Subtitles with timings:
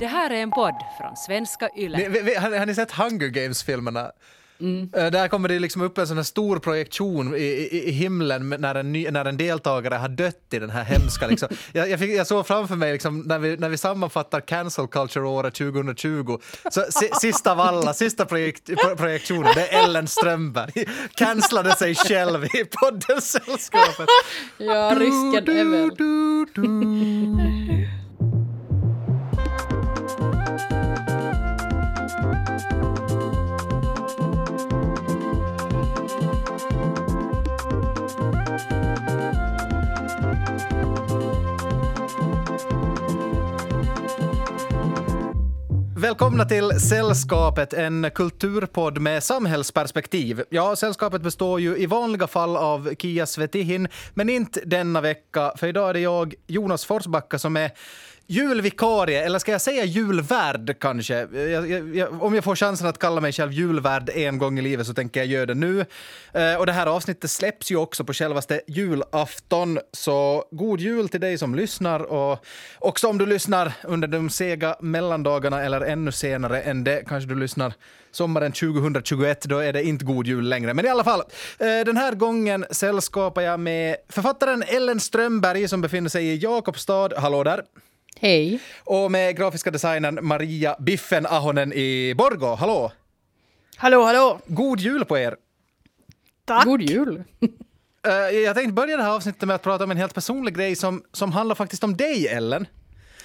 [0.00, 2.08] Det här är en podd från svenska YLE.
[2.08, 4.10] Ni, har, har ni sett Hunger Games-filmerna?
[4.96, 8.74] Eh, Där kommer det liksom upp en sån stor projektion i, i, i himlen när
[8.74, 11.26] en, ny, när en deltagare har dött i den här hemska...
[11.26, 11.48] Liksom.
[11.72, 15.54] Jag, jag, fick, jag såg framför mig liksom, när, vi, när vi sammanfattar cancel culture-året
[15.54, 16.38] 2020,
[16.70, 20.84] så si, sista av alla, sista projekt, pro- projektionen, det är Ellen Strömberg.
[21.14, 24.08] Cancellade sig själv i poddens Sällskapet.
[24.58, 25.90] Ja, risken är väl...
[46.04, 50.42] Välkomna till Sällskapet, en kulturpodd med samhällsperspektiv.
[50.50, 55.66] Ja, Sällskapet består ju i vanliga fall av Kia Svetihin, men inte denna vecka, för
[55.66, 57.70] idag är det jag, Jonas Forsbacka, som är
[58.26, 61.14] julvikarie, eller ska jag säga julvärd kanske?
[61.14, 64.62] Jag, jag, jag, om jag får chansen att kalla mig själv julvärd en gång i
[64.62, 65.84] livet så tänker jag göra det nu.
[66.32, 71.20] Eh, och det här avsnittet släpps ju också på självaste julafton, så god jul till
[71.20, 72.44] dig som lyssnar och
[72.78, 77.34] också om du lyssnar under de sega mellandagarna eller ännu senare än det, kanske du
[77.34, 77.74] lyssnar
[78.10, 80.74] sommaren 2021, då är det inte god jul längre.
[80.74, 81.20] Men i alla fall,
[81.58, 87.08] eh, den här gången sällskapar jag med författaren Ellen Strömberg som befinner sig i Jakobstad.
[87.16, 87.62] Hallå där!
[88.20, 88.60] Hej.
[88.84, 92.54] Och med grafiska designern Maria Biffen Ahonen i Borgå.
[92.54, 92.92] Hallå!
[93.76, 94.40] Hallå, hallå!
[94.46, 95.36] God jul på er!
[96.44, 96.64] Tack!
[96.64, 97.24] God jul.
[98.06, 100.76] Eh, jag tänkte börja det här avsnittet med att prata om en helt personlig grej
[100.76, 102.66] som, som handlar faktiskt om dig, Ellen.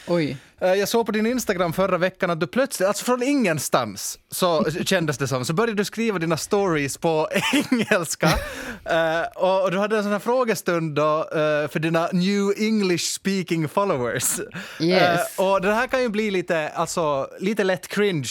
[0.10, 0.38] Oj.
[0.62, 4.66] Eh, Jag såg på din Instagram förra veckan att du plötsligt, alltså från ingenstans, så
[4.86, 7.30] kändes det som, så började du skriva dina stories på
[7.72, 8.28] engelska.
[8.86, 13.70] Eh, och, du hade en sån här frågestund då, eh, för dina new English speaking
[13.70, 14.40] followers.
[14.80, 15.22] Yes.
[15.38, 18.30] Och det här kan ju bli lite, alltså, lite lätt cringe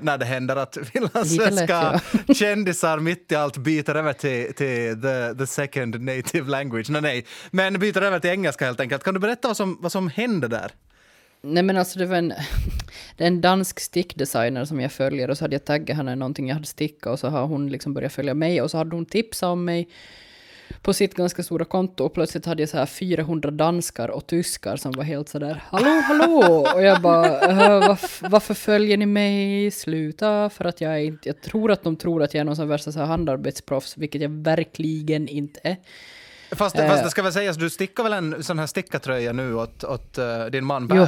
[0.00, 2.00] när det händer att finlandssvenska
[2.34, 6.90] kändisar mitt i allt byter över till, till the, the second native language.
[6.90, 9.04] Nej, nej, men byter över till engelska helt enkelt.
[9.04, 10.72] Kan du berätta vad som, vad som hände där?
[11.54, 12.28] Nej men alltså det var en,
[13.16, 16.48] det är en dansk stickdesigner som jag följer och så hade jag taggat henne någonting
[16.48, 19.06] jag hade stickat och så har hon liksom börjat följa mig och så hade hon
[19.06, 19.88] tipsat om mig
[20.82, 24.76] på sitt ganska stora konto och plötsligt hade jag så här 400 danskar och tyskar
[24.76, 29.70] som var helt sådär hallå hallå och jag bara "Äh, varf, varför följer ni mig
[29.70, 32.68] sluta för att jag inte jag tror att de tror att jag är någon sån
[32.68, 35.76] värsta så här handarbetsproffs vilket jag verkligen inte är.
[36.52, 36.88] Fast, Eh.
[36.88, 40.18] fast det ska väl sägas, du stickar väl en sån här stickartröja nu åt, åt
[40.18, 41.06] eh, din man Jo.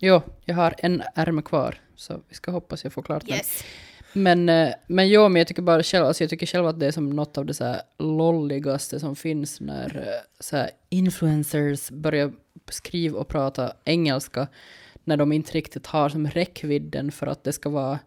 [0.00, 3.36] Jo, jag har en ärm kvar, så vi ska hoppas jag får klart den.
[3.36, 3.64] Yes.
[4.12, 6.86] Men, eh, men jo, men jag tycker bara själv, alltså jag tycker själv att det
[6.86, 11.90] är som något av det så här lolligaste som finns när eh, så här influencers
[11.90, 12.32] börjar
[12.70, 14.48] skriva och prata engelska
[15.04, 17.98] när de inte riktigt har som räckvidden för att det ska vara,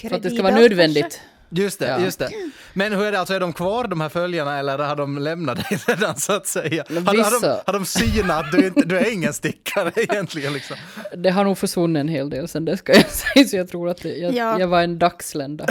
[0.00, 1.02] för att det ska vara nödvändigt.
[1.02, 1.20] kanske?
[1.50, 1.98] Just det, Ja.
[1.98, 2.30] just det.
[2.72, 5.56] Men hur är det, alltså är de kvar de här följarna eller har de lämnat
[5.56, 6.84] dig redan så att säga?
[6.88, 6.94] Har,
[7.24, 10.76] har, de, har de synat att du, inte, du är ingen stickare egentligen liksom?
[11.16, 13.88] Det har nog försvunnit en hel del sen det ska jag säga, så jag tror
[13.88, 14.60] att det, jag, Ja.
[14.60, 15.66] jag var en dagslända.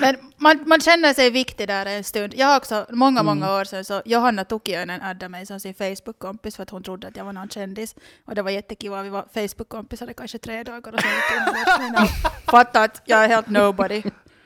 [0.00, 2.34] Men man, man känner sig viktig där en stund.
[2.36, 3.26] Jag har också, många, Mm.
[3.26, 7.08] många år sedan, så Johanna Tukiöinen addade mig som sin Facebook-kompis för att hon trodde
[7.08, 7.94] att jag var någon kändis.
[8.26, 12.06] Och det var jättekiva, vi var Facebook-kompisar i kanske tre dagar och sen gick hon
[12.50, 14.02] fattade att jag är helt nobody.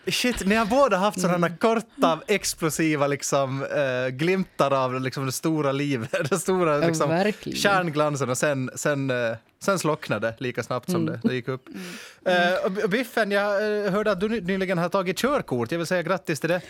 [0.06, 5.72] Shit, ni har båda haft sådana korta, explosiva liksom, eh, glimtar av liksom, det stora
[5.72, 11.20] livet, det stora liksom, kärnglansen och sen, sen, eh, sen slocknade lika snabbt som det,
[11.22, 11.68] det gick upp.
[12.24, 15.72] Eh, och Biffen, jag eh, hörde att du ny- nyligen har tagit körkort.
[15.72, 16.60] Jag vill säga grattis till det.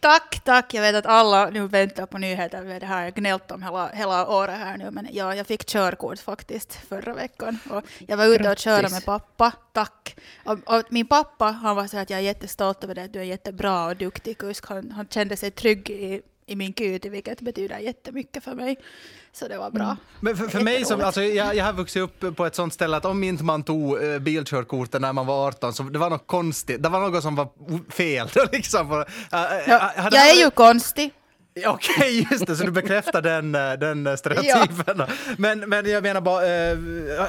[0.00, 0.74] Tack, tack.
[0.74, 2.80] Jag vet att alla nu väntar på nyheter.
[2.80, 4.90] Det har jag gnällt om hela, hela året här nu.
[4.90, 7.58] Men ja, jag fick körkort faktiskt förra veckan.
[7.70, 9.52] Och jag var ute och körde med pappa.
[9.72, 10.16] Tack.
[10.44, 13.02] Och, och min pappa han var så att jag är jättestolt över det.
[13.02, 14.66] att Du är jättebra och duktig kusk.
[14.66, 18.76] Han, han kände sig trygg i, i min kute, vilket betyder jättemycket för mig.
[19.32, 19.96] Så det var bra.
[20.20, 22.96] Men för, för mig som, alltså, jag, jag har vuxit upp på ett sånt ställe
[22.96, 26.26] att om inte man tog eh, bilkörkortet när man var 18 så det var något
[26.26, 27.48] konstigt, det var något som var
[27.92, 28.28] fel.
[28.52, 29.04] liksom.
[29.30, 29.38] Ja,
[29.96, 31.10] hade- jag är ju konstig.
[31.66, 35.02] Okej, just det, så du bekräftar den, eh, den eh, stereotypen.
[35.36, 36.76] Men, men jag menar bara, eh,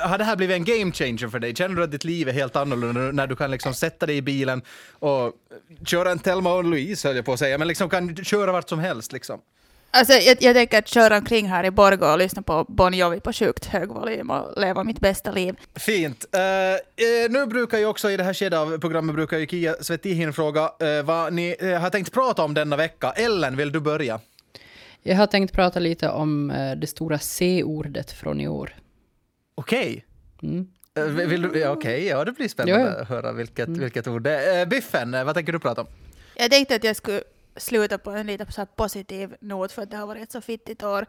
[0.09, 1.55] har det här blivit en game changer för dig?
[1.55, 4.21] Känner du att ditt liv är helt annorlunda när du kan liksom sätta dig i
[4.21, 4.61] bilen
[4.99, 5.33] och
[5.85, 8.69] köra en Thelma och Louise, höll jag på att säga, men liksom kan köra vart
[8.69, 9.39] som helst liksom?
[9.91, 13.19] Alltså, jag, jag tänker att köra omkring här i Borgå och lyssna på Bon Jovi
[13.19, 15.55] på sjukt hög volym och leva mitt bästa liv.
[15.75, 16.25] Fint.
[16.31, 16.39] Eh,
[17.29, 20.61] nu brukar ju också i det här skedet av programmet brukar ju Kia Svetihin fråga
[20.79, 23.11] eh, vad ni har tänkt prata om denna vecka.
[23.11, 24.19] Ellen, vill du börja?
[25.03, 28.75] Jag har tänkt prata lite om det stora C-ordet från i år.
[29.55, 30.05] Okej.
[30.97, 34.23] Eh, Vill du, ja, Okej, ja det blir spännande Ja, att höra vilket, vilket ord
[34.23, 34.65] det är.
[34.65, 35.87] Biffen, vad tänker du prata om?
[36.35, 37.21] Jag tänkte att jag skulle
[37.59, 40.41] sluta på en lite så här positiv not för att det har varit ett så
[40.41, 41.05] fittigt år.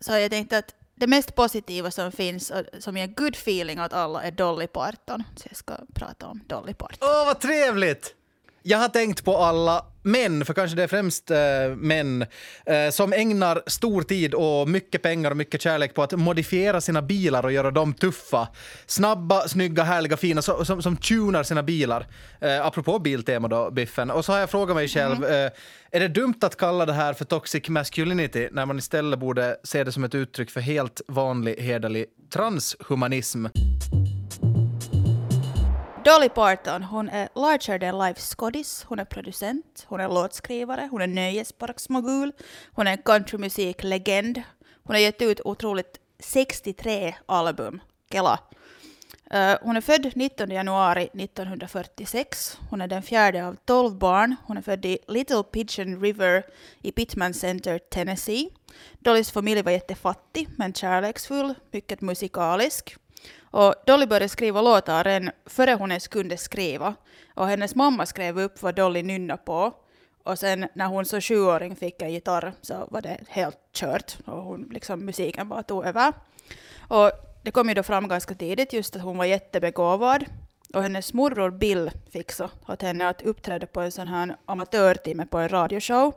[0.00, 3.92] Så jag tänkte att det mest positiva som finns och som ger good feeling åt
[3.92, 5.22] alla är Dolly Parton.
[5.36, 6.98] Så jag ska prata om Dolly Parton.
[7.00, 8.14] Åh, vad trevligt!
[8.62, 11.38] Jag har tänkt på alla män, för kanske det är främst eh,
[11.76, 12.26] män,
[12.66, 17.02] eh, som ägnar stor tid och mycket pengar och mycket kärlek på att modifiera sina
[17.02, 18.48] bilar och göra dem tuffa.
[18.86, 22.06] Snabba, snygga, härliga, fina, så, som, som tunar sina bilar.
[22.40, 24.10] Eh, apropå biltema då, Biffen.
[24.10, 25.50] Och så har jag frågat mig själv, eh,
[25.90, 29.84] är det dumt att kalla det här för toxic masculinity när man istället borde se
[29.84, 33.46] det som ett uttryck för helt vanlig, hederlig transhumanism?
[36.04, 41.02] Dolly Parton, hon är larger than life skådis, hon är producent, hon är låtskrivare, hon
[41.02, 42.32] är nöjesparksmogul,
[42.72, 44.42] hon är en countrymusiklegend.
[44.84, 47.80] Hon har gett ut otroligt 63 album.
[48.12, 48.38] Kela.
[49.34, 52.58] Uh, hon är född 19 januari 1946.
[52.70, 54.36] Hon är den fjärde av 12 barn.
[54.44, 56.42] Hon är född i Little Pigeon River
[56.82, 58.50] i Pittman Center, Tennessee.
[58.98, 62.96] Dollys familj var jättefattig men kärleksfull, mycket musikalisk.
[63.50, 66.94] Och Dolly började skriva låtar redan före hon ens kunde skriva.
[67.34, 69.72] Och hennes mamma skrev upp vad Dolly nynnade på.
[70.24, 74.18] Och sen när hon som sjuåring fick en gitarr så var det helt kört.
[74.26, 76.12] Och hon, liksom, musiken bara tog över.
[76.88, 77.10] Och
[77.42, 80.24] det kom ju då fram ganska tidigt just att hon var jättebegåvad.
[80.74, 85.26] Och hennes morbror Bill fick så åt henne att uppträda på en sån här amatörtimme
[85.26, 86.14] på en radioshow.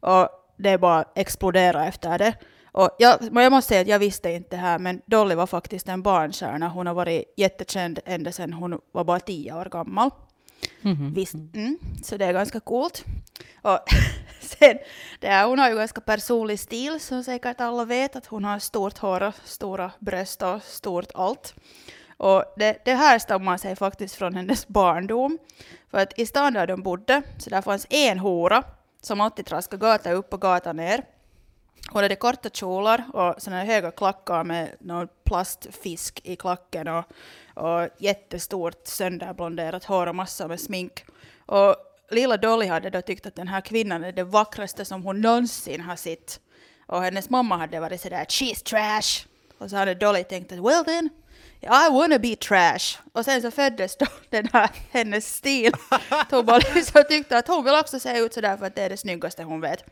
[0.00, 2.34] Och det bara exploderade efter det.
[2.74, 6.02] Och jag, jag måste säga att jag visste inte här, men Dolly var faktiskt en
[6.02, 6.68] barnstjärna.
[6.68, 10.10] Hon har varit jättekänd ända sedan hon var bara tio år gammal.
[11.14, 13.04] Visst, mm, så det är ganska coolt.
[13.62, 13.78] Och
[14.40, 14.78] sen,
[15.20, 18.58] det är, hon har ju ganska personlig stil, som säkert alla vet, att hon har
[18.58, 21.54] stort hår och stora bröst och stort allt.
[22.16, 25.38] Och det, det här stammar sig faktiskt från hennes barndom.
[25.90, 28.62] För att i stan där de bodde, så där fanns en hora
[29.00, 31.04] som alltid traskade gata upp och gata ner.
[31.94, 37.04] Hon hade korta kjolar och såna höga klackar med någon plastfisk i klacken och,
[37.54, 41.04] och jättestort sönderblonderat hår och massor med smink.
[41.46, 41.76] Och
[42.10, 45.80] lilla Dolly hade då tyckt att den här kvinnan är det vackraste som hon någonsin
[45.80, 46.40] har sett.
[46.86, 49.26] Och hennes mamma hade varit sådär “she's trash”.
[49.58, 51.10] Och så hade Dolly tänkt att “well then,
[51.60, 52.98] I wanna be trash”.
[53.12, 55.72] Och sen så föddes då den här hennes stil.
[56.30, 58.90] Hon bara liksom tyckte att hon vill också se ut sådär för att det är
[58.90, 59.84] det snyggaste hon vet.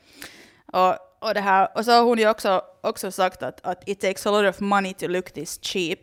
[0.72, 4.00] Och, och, det här, och så har hon ju också, också sagt att, att it
[4.00, 5.98] takes a lot of money to look this cheap.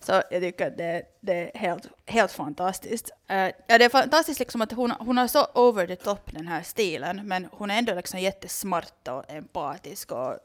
[0.00, 3.10] Så jag tycker att det, det är helt, helt fantastiskt.
[3.30, 3.36] Uh,
[3.66, 6.62] ja, det är fantastiskt liksom att hon, hon har så over the top den här
[6.62, 10.38] stilen, men hon är ändå liksom jättesmart och empatisk och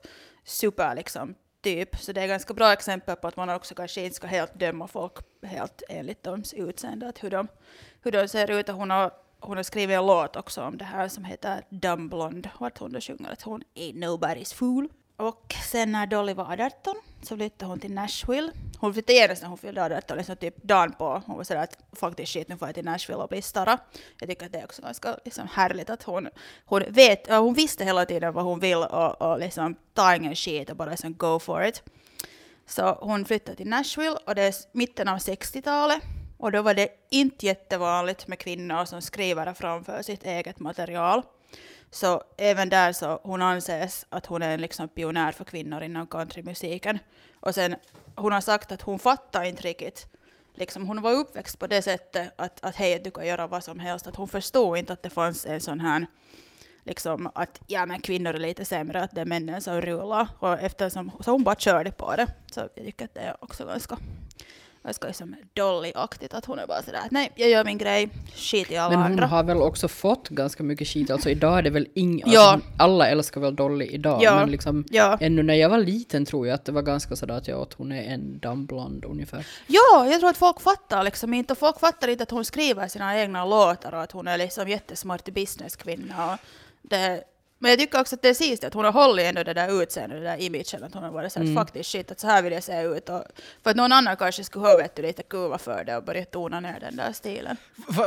[0.45, 1.95] super liksom typ.
[1.99, 4.87] Så det är ganska bra exempel på att man också kanske inte ska helt döma
[4.87, 5.13] folk
[5.43, 7.47] helt enligt deras utseende, att hur de,
[8.03, 8.69] hur de ser ut.
[8.69, 12.09] Och hon har, hon har skrivit en låt också om det här som heter Dumb
[12.09, 14.89] Blonde, att hon då sjunger att hon ain't nobody's fool.
[15.17, 18.51] Och sen när Dolly var 18 så flyttade hon till Nashville.
[18.79, 21.21] Hon flyttade genast när hon fyllde 18, liksom typ dagen på.
[21.25, 23.77] Hon var sådär att faktiskt shit, nu får jag till Nashville och bli starra.
[24.19, 26.29] Jag tycker att det är också ganska liksom, härligt att hon,
[26.65, 30.69] hon vet, hon visste hela tiden vad hon vill och, och liksom tar ingen shit
[30.69, 31.83] och bara liksom go for it.
[32.65, 36.03] Så hon flyttade till Nashville och det är mitten av 60-talet.
[36.37, 41.21] Och då var det inte jättevanligt med kvinnor som skriver framför sitt eget material.
[41.91, 46.07] Så även där så hon anses att hon är en liksom pionjär för kvinnor inom
[46.07, 46.99] countrymusiken.
[47.39, 47.75] Och sen
[48.15, 50.07] hon har sagt att hon fattar inte riktigt.
[50.53, 53.79] Liksom, hon var uppväxt på det sättet att, att hej, du kan göra vad som
[53.79, 54.07] helst.
[54.07, 56.05] Att hon förstod inte att det fanns en sån här
[56.87, 60.27] liksom att ja men kvinnor är lite sämre, att det är männen som rullar.
[60.39, 62.27] Och eftersom, så hon bara körde på det.
[62.51, 63.97] Så jag tycker att det är också ganska,
[64.87, 68.71] ganska liksom Dolly-aktigt att hon är bara sådär att nej, jag gör min grej, skit
[68.71, 69.27] i alla Men hon andra.
[69.27, 71.11] har väl också fått ganska mycket skit.
[71.11, 72.31] Alltså idag är det väl ingen...
[72.31, 72.51] Ja.
[72.51, 74.23] Alltså, alla älskar väl Dolly idag.
[74.23, 74.35] Ja.
[74.39, 75.17] Men liksom Ja.
[75.21, 77.73] ännu när jag var liten tror jag att det var ganska sådär att jag att
[77.73, 79.47] hon är en dammblond ungefär.
[79.67, 81.55] Ja, jag tror att folk fattar liksom inte.
[81.55, 85.25] Folk fattar inte att hon skriver sina egna låtar och att hon är liksom jättesmart
[85.25, 86.33] businesskvinna.
[86.33, 86.39] Och
[86.81, 87.23] det,
[87.59, 89.81] men jag tycker också att det är sist att hon har hållit ändå det där
[89.83, 92.53] utseendet, det där imagen, att hon har varit såhär faktiskt shit, att så här vill
[92.53, 93.09] jag se ut.
[93.09, 93.23] Och,
[93.63, 96.25] för att någon annan kanske skulle ha vet du, lite kuva för det och börja
[96.25, 97.57] tona ner den där stilen.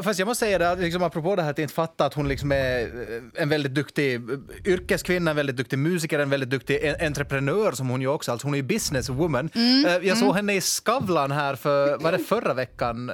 [0.04, 2.52] Fast jag måste säga det, liksom, apropå det här att inte fatta att hon liksom
[2.52, 4.20] är eh, en väldigt duktig eh,
[4.64, 8.46] yrkeskvinna, en väldigt duktig musiker, en väldigt duktig en- entreprenör som hon ju också, alltså
[8.46, 9.50] hon är ju businesswoman.
[9.54, 13.10] Eh, Jag såg henne i Skavlan här för, var det förra veckan?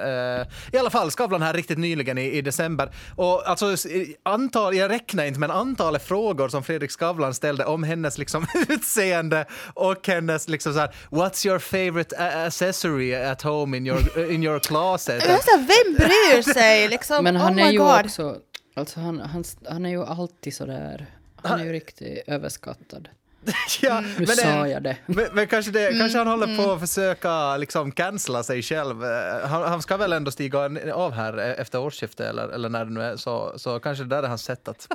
[0.73, 2.91] I alla fall Skavlan här riktigt nyligen i, i december.
[3.17, 3.77] Och alltså
[4.23, 8.47] antal, jag räknar inte men antalet frågor frågor som Fredrik Skavlan ställde om hennes liksom,
[8.69, 14.31] utseende och hennes liksom så här, What's your favorite a- accessory at home in your,
[14.31, 15.23] in your closet?
[15.23, 17.25] Så här, vem bryr sig liksom?
[17.25, 18.05] Men han oh är ju God.
[18.05, 18.37] också,
[18.75, 21.07] alltså han, han, han är ju alltid sådär,
[21.43, 23.09] han är ju riktigt överskattad.
[23.81, 24.97] ja, Nu men, sa det- jag det.
[25.07, 29.05] men, men kanske, det, Mm, kanske han håller på att försöka liksom cancella sig själv.
[29.05, 30.59] Eh, Han, han ska väl ändå stiga
[30.95, 34.11] av här eh, efter årsskiftet eller, eller när det nu är, så, så kanske det
[34.17, 34.89] där är hans sätt att,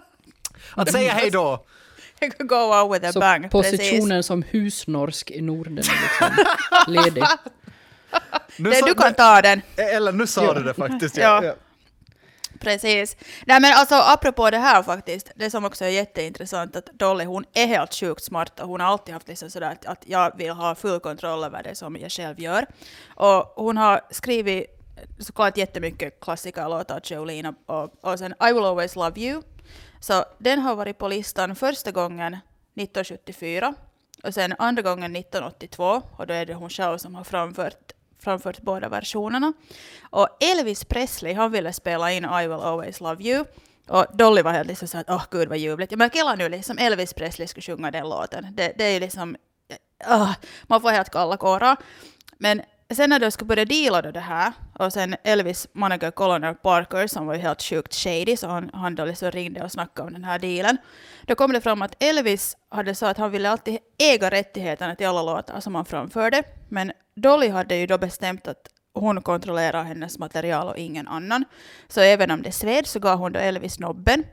[0.76, 1.66] att säga hej då.
[2.20, 3.52] Jag kan go out with a Så bang.
[3.52, 6.46] positionen som husnorsk i Norden är liksom
[6.94, 7.24] ledig.
[8.58, 8.80] Nu Precis.
[8.80, 9.62] sa- du kan ta den.
[9.76, 10.54] Eller nu sa Ja.
[10.54, 11.18] du det faktiskt.
[11.18, 11.24] Ja.
[11.24, 11.44] Ja.
[11.44, 11.54] Ja.
[12.60, 13.18] Precis.
[13.46, 17.44] Nej men alltså apropå det här faktiskt, det som också är jätteintressant att Dolly hon
[17.54, 20.50] är helt sjukt smart och hon har alltid haft liksom sådär att, att jag vill
[20.52, 22.66] ha full kontroll över det som jag själv gör.
[23.16, 24.66] Och hon har skrivit
[25.20, 29.42] såklart jättemycket klassikerlåtar av Jolene och, och, och sen I will always love you.
[30.02, 33.74] Så den har varit på listan första gången 1974
[34.24, 38.62] och sen andra gången 1982 och då är det hon själv som har framfört framfört
[38.62, 39.54] båda versionerna.
[40.10, 43.46] Och Elvis Presley, han ville spela in I will always love you.
[43.88, 45.92] Och Dolly var helt liksom såhär att åh gud vad ljuvligt.
[45.96, 48.48] Men killar nu liksom Elvis Presley skulle sjunga den låten.
[48.52, 49.36] Det, det är ju liksom,
[50.08, 51.78] oh, man får helt kalla kårar.
[52.38, 52.62] Men
[52.96, 57.08] sen när de skulle börja deala då det här, och sen Elvis manager Colonel Parker
[57.08, 60.14] som var ju helt sjukt shady, så han, han då liksom ringde och snackade om
[60.14, 60.78] den här dealen.
[61.28, 65.08] Då kom det fram att Elvis hade sagt att han ville alltid äga rättigheterna till
[65.08, 70.20] alla låtar som han framförde, men Dolly hade ju då bestämt att hon kontrollerar hennes
[70.20, 71.46] material och ingen annan.
[71.88, 74.24] Så även om det sved så gav hon då Elvis nobben.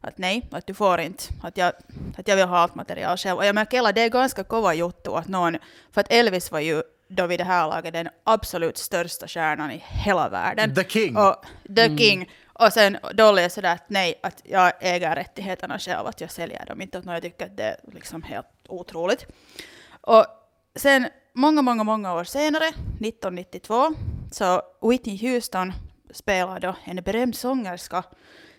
[0.00, 1.24] Att nej, att du får inte.
[1.42, 1.72] Att jag,
[2.16, 3.38] att jag vill ha allt material själv.
[3.38, 5.56] Och jag märker att det är ganska kova juttu att någon...
[5.92, 9.82] För att Elvis var ju då vid det här laget den absolut största stjärnan i
[9.86, 10.74] hela världen.
[10.74, 11.16] The King.
[11.16, 11.44] Och,
[11.76, 12.30] the King.
[12.52, 16.66] Och sen Dolly är sådär att nej, att jag äger rättigheterna själv, att jag säljer
[16.66, 16.98] dem inte.
[16.98, 19.26] Att jag tycker att det är liksom helt otroligt.
[20.00, 20.26] Och
[20.76, 23.94] sen många, många, många år senare, 1992,
[24.30, 25.72] så Whitney Houston
[26.10, 28.04] spelar då en berömd sångerska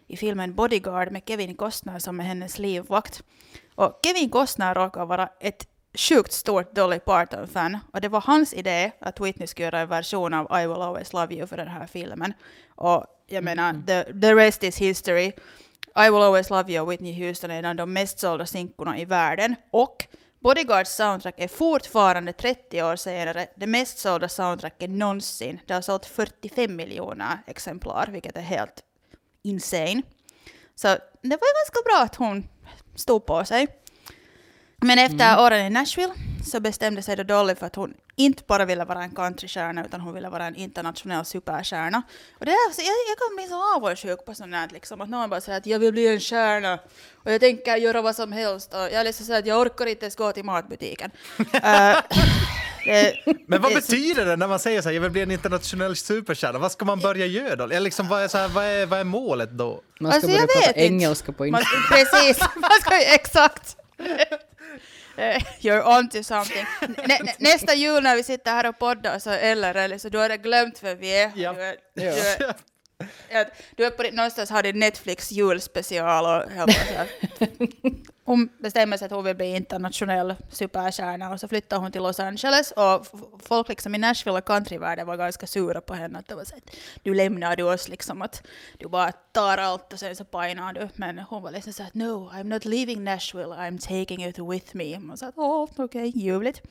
[0.08, 3.24] i filmen Bodyguard med Kevin Costner som är hennes livvakt.
[3.76, 8.92] Och Kevin Costner råkar vara ett sjukt stort Dolly Parton-fan och det var hans idé
[9.00, 11.88] att Whitney skulle göra en version av I will always love you för den här
[11.88, 12.34] filmen.
[12.76, 15.32] Och jag menar, the, the rest is history.
[15.96, 19.00] I will always love you av Whitney Houston är en av de mest sålda sinkorna
[19.00, 19.56] i världen.
[19.72, 20.08] Och
[20.40, 25.60] Bodyguards soundtrack är fortfarande 30 år senare det mest sålda soundtracket någonsin.
[25.66, 28.84] Det har sålt 45 miljoner exemplar, vilket är helt
[29.44, 30.02] insane.
[30.76, 30.88] Så
[31.22, 32.48] det var ganska bra att hon
[32.96, 33.68] stod på sig.
[34.82, 36.14] Men efter åren i Nashville
[36.46, 40.02] så bestämde sig då Dolly för att hon inte bara ville vara en countrystjärna utan
[40.02, 42.02] hon ville vara en internationell superstjärna.
[42.40, 45.10] Och det är, alltså, jag, jag kan bli så avundsjuk på sånt här, liksom, att
[45.10, 46.80] någon bara säger att jag vill bli en stjärna
[47.24, 49.86] och jag tänker göra vad som helst och jag är liksom så att jag orkar
[49.86, 51.12] inte ens gå till matbutiken.
[52.86, 52.86] Eh,
[53.26, 55.32] det, Men vad det- betyder det när man säger så här, jag vill bli en
[55.32, 56.60] internationell superstjärna?
[56.60, 57.64] Vad ska man börja göra då?
[57.64, 59.82] Eller liksom, vad, är så här, vad, är, vad är målet då?
[60.00, 61.84] Man ska Alltså, börja prata engelska på Instagram.
[61.92, 63.76] precis, man ska exakt.
[65.62, 66.66] You're on to something.
[67.08, 70.18] Nä, nä, nästa jul när vi sitter här och poddar så eller, eller så du
[70.18, 71.32] har glömt vem vi är.
[71.36, 71.54] Ja.
[71.54, 72.54] Du är, du är,
[73.76, 76.70] du är på, någonstans har din Netflix julspecial och höll.
[78.24, 82.20] Hon bestämmer sig att hon vill bli internationell superstjärna och så flyttar hon till Los
[82.20, 83.08] Angeles och
[83.44, 86.56] folk liksom i Nashville och countryvärlden var ganska sura på henne att det var så
[86.56, 90.74] att du lämnar du oss liksom att du bara tar allt och sen så pajnar
[90.74, 94.40] du men hon var liksom så att no I'm not leaving Nashville I'm taking it
[94.40, 96.62] with me och så att åh okej okay, ljuvligt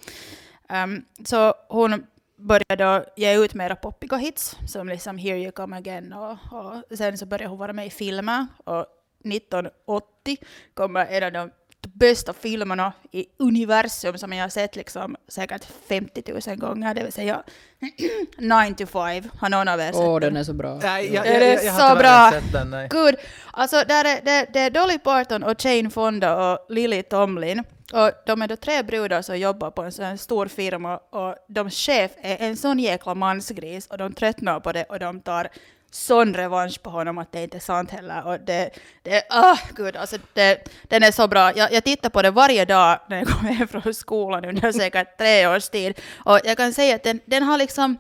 [0.69, 2.07] um, så hon
[2.40, 7.18] började ge ut mera poppiga hits som liksom Here You Come Again och, och sen
[7.18, 8.87] så började hon vara med i filmer och
[9.25, 10.37] 1980
[10.75, 11.50] kommer en av de
[11.88, 17.12] bästa filmerna i universum som jag har sett liksom säkert 50 000 gånger, det vill
[17.12, 17.42] säga
[18.38, 19.25] 9 to 5.
[19.38, 20.75] Har någon av er sett Åh, den är så bra.
[20.82, 22.40] Nej, jag, Är jag, jag, jag så har tyvärr bra?
[22.40, 22.70] sett den.
[22.70, 22.88] Nej.
[22.90, 23.14] Gud,
[23.52, 27.64] alltså där är, det, det är Dolly Parton och Jane Fonda och Lily Tomlin.
[27.92, 31.70] Och de är då tre brudar som jobbar på en sån stor firma och de
[31.70, 35.49] chef är en sån jäkla mansgris och de tröttnar på det och de tar
[35.90, 38.26] sån revansch på honom att det inte är sant heller.
[38.26, 38.70] Och det,
[39.02, 41.56] det ah gud, alltså det, den är så bra.
[41.56, 45.18] Jag, jag tittar på det varje dag när jag kommer hem från skolan under säkert
[45.18, 46.00] tre års tid.
[46.25, 47.99] Och jag kan säga att den, den har liksom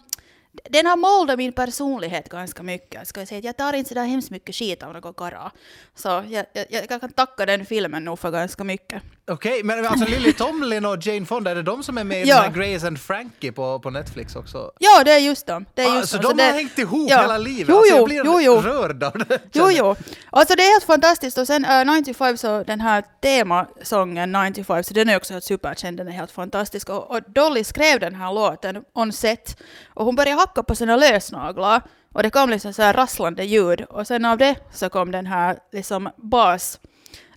[0.52, 3.08] den har moldat min personlighet ganska mycket.
[3.08, 3.38] Ska jag, säga.
[3.38, 5.50] att jag tar inte så där hemskt mycket skit av något karra.
[5.94, 9.02] Så jag, jag, jag kan tacka den filmen nog för ganska mycket.
[9.30, 12.28] Okej, men alltså Lily Tomlin och Jane Fonda, är det de som är med i
[12.28, 12.48] Ja.
[12.54, 14.72] Grace and Frankie på, på Netflix också?
[14.78, 15.66] Ja, det är just dem.
[15.74, 16.36] Det är Ah, just så dem.
[16.36, 17.20] de det, har hängt ihop ja.
[17.20, 17.66] hela livet?
[17.68, 18.60] Jo, alltså, jo, jag blir jo, jo.
[18.60, 19.38] rörd av det.
[19.52, 19.96] Jo, jo.
[20.30, 21.38] Alltså det är helt fantastiskt.
[21.38, 25.96] Och sen uh, 95, så den här temasången 95, så den är också helt superkänd,
[25.96, 26.88] den är helt fantastisk.
[26.88, 29.56] Och, och Dolly skrev den här låten on set
[29.94, 31.82] och hon började hacka på sina lösnaglar
[32.14, 35.26] och det kom liksom så här rasslande ljud och sen av det så kom den
[35.26, 36.80] här liksom bas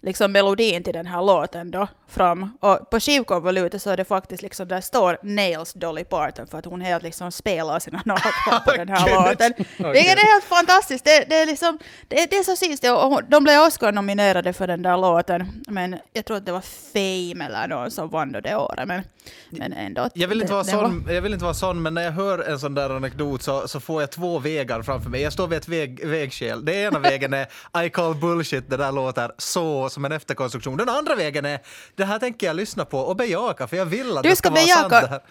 [0.04, 2.58] liksom melodin till den här låten då fram.
[2.60, 6.66] Och på skivkonvolutet så är det faktiskt liksom, där står Nails Dolly Parton för att
[6.66, 9.16] hon helt liksom spelar sina naglar på den här Gud.
[9.16, 9.54] låten.
[9.94, 11.06] Vilket är helt fantastiskt.
[11.06, 12.84] Det, det, är liksom, det, det är så sist.
[12.84, 15.64] Och hon- de blev Oscar-nominerade för den där låten.
[15.68, 16.62] Men jag tror att det var
[16.94, 18.88] Fame eller någon som vann det året.
[18.88, 19.02] Men,
[19.50, 20.10] men ändå.
[20.14, 22.60] Jag vill, inte vara sån, jag vill inte vara sån, men när jag hör en
[22.60, 25.22] sån där anekdot så, så får jag två vägar framför mig.
[25.22, 26.66] Jag står vid ett väg, vägskäl.
[26.66, 30.78] Den ena vägen är I call bullshit, det där låter så som en efterkonstruktion.
[30.78, 31.60] Den andra vägen är
[31.96, 34.50] det här tänker jag lyssna på och bejaka för jag vill att Du det ska
[34.50, 35.08] ska vara sant det bejaka.
[35.08, 35.22] här.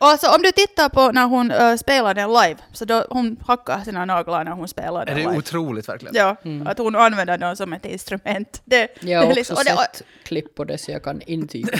[0.00, 3.36] Och alltså, om du tittar på när hon uh, spelar den live, så då hon
[3.46, 5.36] hackar sina naglar när hon spelar Är den det live.
[5.38, 6.14] otroligt verkligen?
[6.16, 6.36] Ja,
[6.70, 8.62] att hon använder dem som ett instrument.
[8.64, 11.02] Det, Jag har det är också liksom- och det- sett klipp på det så jag
[11.04, 11.68] kan intyga.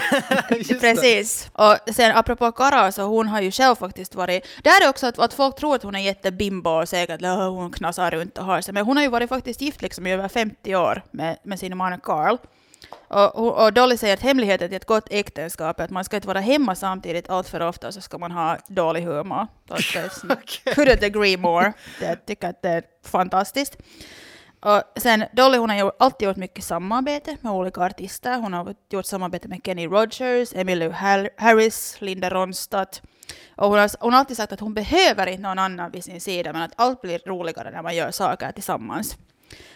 [0.49, 0.81] Det.
[0.81, 1.51] Precis.
[1.53, 4.47] Och sen apropå Kara, så hon har ju själv faktiskt varit...
[4.63, 7.39] Det här är också att, att folk tror att hon är jättebimbo och säkert att
[7.39, 8.75] hon knasar runt och har sig.
[8.75, 11.77] Men hon har ju varit faktiskt gift liksom i över 50 år med, med sin
[11.77, 12.37] man Carl.
[13.09, 16.29] Och, och Dolly säger att hemligheten till ett gott äktenskap är att man ska inte
[16.29, 19.47] vara hemma samtidigt allt för ofta så ska man ha dålig humor.
[19.71, 19.75] Är-
[20.75, 21.73] Couldn't agree more.
[22.01, 23.77] Jag tycker att det är fantastiskt.
[24.61, 28.39] Och sen Dolly hon har ju alltid gjort mycket samarbete med olika artister.
[28.39, 33.03] Hon har gjort samarbete med Kenny Rogers, Emmylou Har- Harris, Linda Ronstadt.
[33.57, 36.21] Och hon har, hon har alltid sagt att hon behöver inte någon annan vid sin
[36.21, 39.17] sida men att allt blir roligare när man gör saker tillsammans.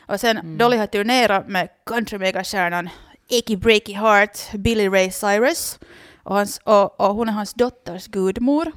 [0.09, 2.89] Och sen Dolly har turnerat med countrymegastjärnan
[3.31, 5.79] Achy Breaky Heart, Billy Ray Cyrus.
[6.23, 8.73] Och, hans, och, och hon är hans dotters gudmor.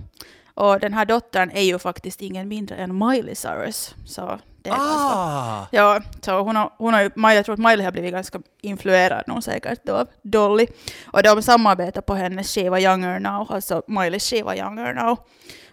[0.54, 3.96] Och den här dottern är ju faktiskt ingen mindre än Miley Cyrus.
[4.06, 5.68] Så det är ganska Ah!
[5.72, 9.24] Ja, så hon har, hon har ju, jag tror att Miley har blivit ganska influerad
[9.28, 10.68] nog säkert då av Dolly.
[11.06, 15.18] Och de samarbetar på hennes skiva Younger Now, alltså Mileys skiva Younger Now.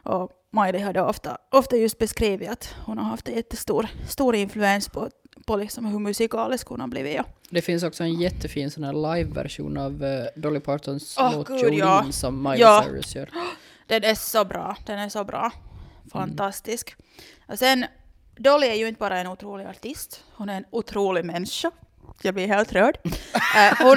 [0.02, 4.88] Och Miley hade ofta, ofta just beskrivit att hon har haft en jättestor stor influens
[4.88, 5.10] på,
[5.46, 7.14] på liksom hur musikalisk hon har blivit.
[7.14, 7.24] Ja.
[7.50, 11.76] Det finns också en jättefin sån här live-version av eh, Dolly Partons Åh, låt Jolene
[11.78, 12.06] ja.
[12.10, 12.84] som Miley Ja.
[12.86, 13.30] Cyrus gör.
[13.86, 15.50] Den är så bra, den är så bra.
[16.12, 16.96] Fantastisk.
[17.48, 17.86] Och sen,
[18.36, 21.70] Dolly är ju inte bara en otrolig artist, hon är en otrolig människa.
[22.22, 22.98] Jag blir helt rörd.
[23.04, 23.96] Eh, hon,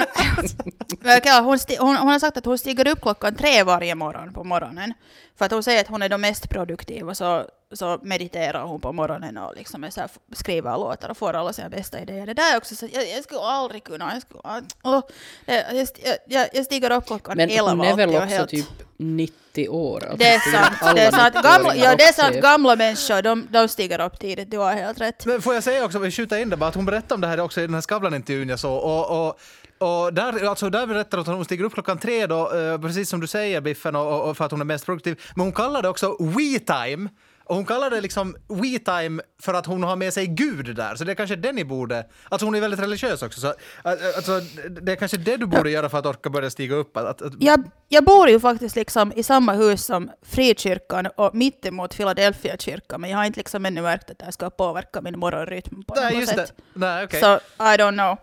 [1.44, 4.94] hon, hon, hon har sagt att hon stiger upp klockan tre varje morgon på morgonen.
[5.38, 8.80] För att hon säger att hon är då mest produktiv och så, så mediterar hon
[8.80, 12.26] på morgonen och liksom är så här, skriver låtar och får alla sina bästa idéer.
[12.26, 14.12] Det där är också så, jag, jag skulle aldrig kunna.
[14.12, 14.40] Jag, skulle,
[14.84, 15.00] åh,
[15.46, 15.88] jag, jag,
[16.28, 20.02] jag, jag stiger upp klockan Men elva hon är väl också helt- typ 90 år?
[20.02, 20.96] Alltså, det är sant.
[20.96, 21.34] Det är sant.
[21.34, 22.36] 90-åringar Gamla, ja, det är sant.
[22.36, 24.50] Gamla människor, de, de stiger upp tidigt.
[24.50, 25.26] Du har helt rätt.
[25.26, 27.26] Men får jag säga också, vi skjuter in det bara, att hon berättade om det
[27.26, 28.82] här också i den här Skavlan-intervjun jag såg.
[28.84, 29.38] Och, och,
[29.78, 33.08] och där, alltså där berättar hon att hon stiger upp klockan tre då, eh, precis
[33.08, 35.20] som du säger Biffen, och, och för att hon är mest produktiv.
[35.34, 37.08] Men hon kallar det också we-time.
[37.48, 40.94] Och hon kallar det liksom we-time för att hon har med sig Gud där.
[40.94, 42.06] Så det är kanske det ni borde...
[42.28, 43.40] Alltså hon är väldigt religiös också.
[43.40, 44.40] Så, alltså,
[44.80, 46.96] det är kanske det du borde göra för att orka börja stiga upp.
[46.96, 51.96] Att, att, Jag, jag bor ju faktiskt liksom i samma hus som Frikyrkan och mittemot
[51.96, 55.18] Philadelphia kyrkan, men jag har inte liksom ännu märkt att det här ska påverka min
[55.18, 56.52] morgonrytm på Nej, något just sätt.
[56.56, 56.62] det.
[56.74, 57.20] Nej, okej.
[57.20, 58.18] Så I don't know.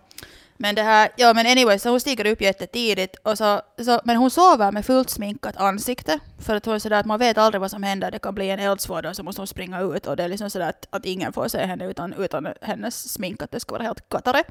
[0.58, 4.18] Men det här, ja men anyway, så hon stiger upp jättetidigt, och så, så, men
[4.18, 6.20] hon sover med fullt sminkat ansikte.
[6.40, 8.50] För att hon är sådär att man vet aldrig vad som händer, det kan bli
[8.50, 11.06] en eldsvåda och så måste hon springa ut och det är liksom sådär att, att
[11.06, 14.44] ingen får se henne utan, utan hennes smink, att det ska vara helt kattare.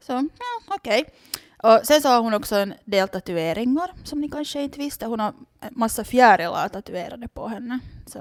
[0.00, 1.04] Så ja, okej.
[1.62, 5.06] Och sen så har hon också en del tatueringar som ni kanske inte visste.
[5.06, 7.78] Hon har en massa fjärilar tatuerade på henne.
[8.06, 8.18] Så,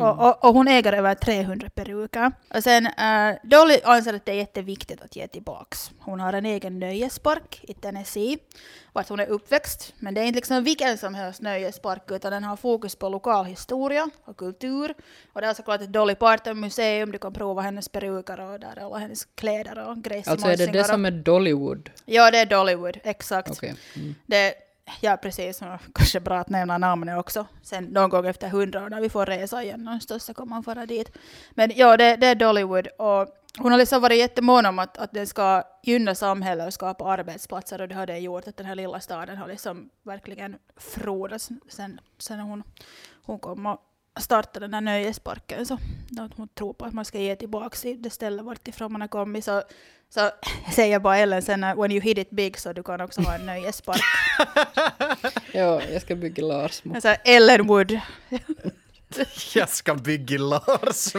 [0.00, 2.32] och, och, och hon äger över 300 peruker.
[2.54, 5.90] Och sen uh, Dolly anser att det är jätteviktigt att ge tillbaks.
[5.98, 8.38] Hon har en egen nöjespark i Tennessee
[8.96, 9.94] vart hon är uppväxt.
[9.98, 13.44] Men det är inte liksom vilken som helst nöjespark utan den har fokus på lokal
[13.44, 14.94] historia och kultur.
[15.32, 18.76] Och det är såklart ett Dolly Parton museum, du kan prova hennes peruker och där
[18.76, 21.90] är alla hennes kläder och Gracie Alltså är det det som är Dollywood?
[22.04, 23.50] Ja, det är Dollywood, exakt.
[23.50, 23.74] Okej.
[23.96, 24.14] Mm.
[24.26, 24.54] Det,
[25.00, 25.60] ja, precis.
[25.94, 27.46] Kanske bra att nämna namnet också.
[27.62, 30.62] Sen någon gång efter hundra år när vi får resa igen någonstans så kommer man
[30.62, 31.16] fara dit.
[31.50, 32.86] Men ja, det, det är Dollywood.
[32.98, 33.26] Och
[33.58, 37.80] hon har liksom varit jättemån om att, att den ska gynna samhället och skapa arbetsplatser
[37.80, 38.48] och det har det gjort.
[38.48, 42.62] Att den här lilla staden har liksom verkligen frodats sen, sen hon,
[43.22, 43.66] hon kom.
[43.66, 43.80] Och,
[44.20, 45.74] starta den här nöjesparken så
[46.20, 49.00] att hon tror på att man ska ge tillbaka i det stället vart ifrån man
[49.00, 49.62] har kommit så,
[50.08, 50.30] så
[50.74, 53.34] säger bara Ellen sen att when you hit it big så du kan också ha
[53.34, 54.00] en nöjespark.
[55.52, 56.94] Ja, jag ska bygga Larsmo.
[56.94, 58.00] alltså Ellenwood.
[59.54, 61.14] Jag ska bygga Lars.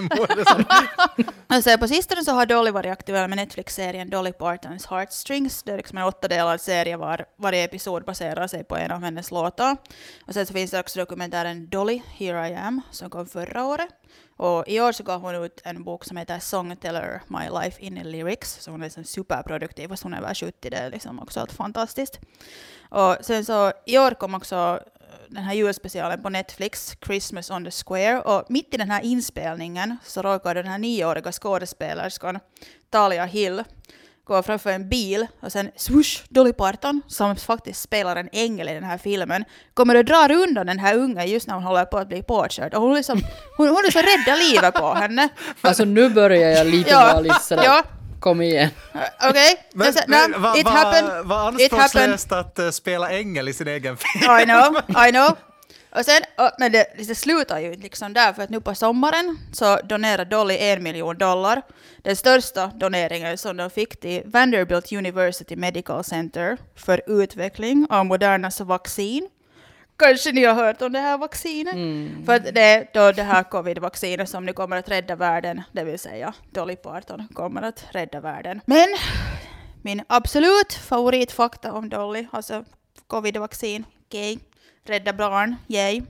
[1.48, 5.64] Alltså på sistone så har Dolly varit aktuell med Netflix-serien Dolly Partons Heartstrings.
[5.64, 9.32] Det är liksom en åttadelad serie var varje episod baserar sig på en av hennes
[9.32, 9.78] låtar.
[10.26, 13.90] Och sen så finns det också dokumentären Dolly, Here I Am, som kom förra året.
[14.38, 17.96] Och i år så gav hon ut en bok som heter Songteller My Life in
[17.96, 18.58] Lyrics.
[18.62, 21.52] Så hon är liksom superproduktiv, fast hon är väl 70, det är liksom också helt
[21.52, 22.20] fantastiskt.
[22.90, 24.80] Och sen så i år kom också
[25.30, 28.22] den här julspecialen på Netflix, Christmas on the Square.
[28.22, 32.40] Och mitt i den här inspelningen så råkade den här nioåriga skådespelerskan
[32.90, 33.64] Talia Hill
[34.28, 38.74] gå framför en bil och sen swoosh, Dolly Parton, som faktiskt spelar en ängel i
[38.74, 41.98] den här filmen, kommer och drar undan den här ungen just när hon håller på
[41.98, 42.74] att bli påkörd.
[42.74, 43.22] Och hon, liksom,
[43.58, 45.30] hon, hon liksom räddar livet på henne.
[45.62, 47.84] Alltså nu börjar jag lite vara lite sådär, ja.
[48.28, 48.70] Kom igen.
[49.30, 49.68] Okej?
[49.74, 51.26] Men, men, no, vad it happened.
[51.26, 52.12] va It happened.
[52.12, 54.40] anspråkslöst att eh, spela ängel i sin egen film.
[54.40, 55.38] I know, I know.
[55.90, 59.40] Och sen, och, men det, det slutar ju liksom där, för att nu på sommaren
[59.54, 61.62] så donerar Dolly en miljon dollar.
[62.04, 68.62] Den största doneringen som de fick till Vanderbilt University Medical Center för utveckling av Modernas
[68.62, 69.30] vaccin.
[69.98, 71.76] Kanske ni har hört om det här vaccinet?
[72.26, 75.84] För att det är då det här covid-vaccinet som nu kommer att rädda världen, det
[75.84, 78.62] vill säga Dolly Parton kommer att rädda världen.
[78.66, 78.88] Men
[79.82, 82.66] min absolut favoritfakta om Dolly, alltså
[83.08, 84.40] covid-vaccin, okej,
[84.84, 86.02] rädda barn, yay.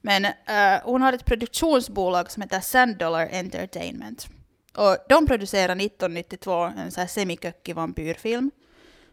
[0.00, 4.28] Men eh, hon har ett produktionsbolag som heter Sand-Dollar Entertainment.
[4.76, 8.50] Och de producerade 1992 en så här semikökig vampyrfilm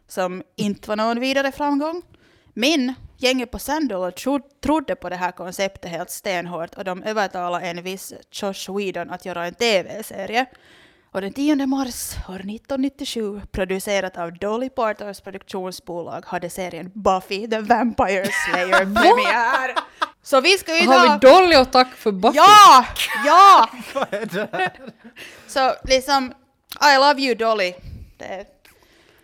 [0.07, 2.01] som inte var någon vidare framgång.
[2.57, 3.59] Men gänget på
[4.15, 9.09] tro, trodde på det här konceptet helt stenhårt och de övertalade en viss Josh Whedon
[9.09, 10.45] att göra en TV-serie.
[11.11, 17.59] Och den 10 mars år 1997, producerat av Dolly Parters produktionsbolag, hade serien Buffy the
[17.59, 19.75] Vampire Slayer premiär.
[20.23, 22.37] Så vi ska ju Har vi Dolly och tack för Buffy?
[22.37, 22.85] Ja!
[23.25, 23.69] Ja!
[23.93, 24.71] Vad är det här?
[25.47, 26.33] Så liksom,
[26.93, 27.73] I love you Dolly.
[28.17, 28.54] Det,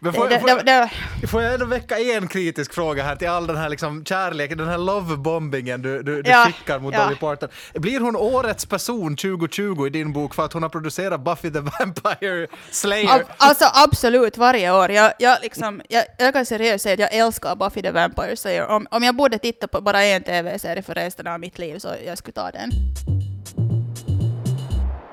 [0.04, 0.90] Men får, det, får, det,
[1.22, 4.58] det, får jag ändå väcka en kritisk fråga här till all den här liksom kärleken,
[4.58, 7.04] den här lovebombingen du, du, du Ja, skickar mot ja.
[7.04, 7.50] Dolly Parton.
[7.74, 11.60] Blir hon årets person 2020 i din bok för att hon har producerat Buffy the
[11.80, 13.10] Vampire Slayer?
[13.10, 14.92] Ab- alltså absolut varje år.
[14.92, 18.68] Jag, jag, liksom, jag, jag kan seriöst säga att jag älskar Buffy the Vampire Slayer.
[18.68, 21.90] Om, om jag borde titta på bara en TV-serie för resten av mitt liv så
[22.06, 22.72] jag skulle ta den.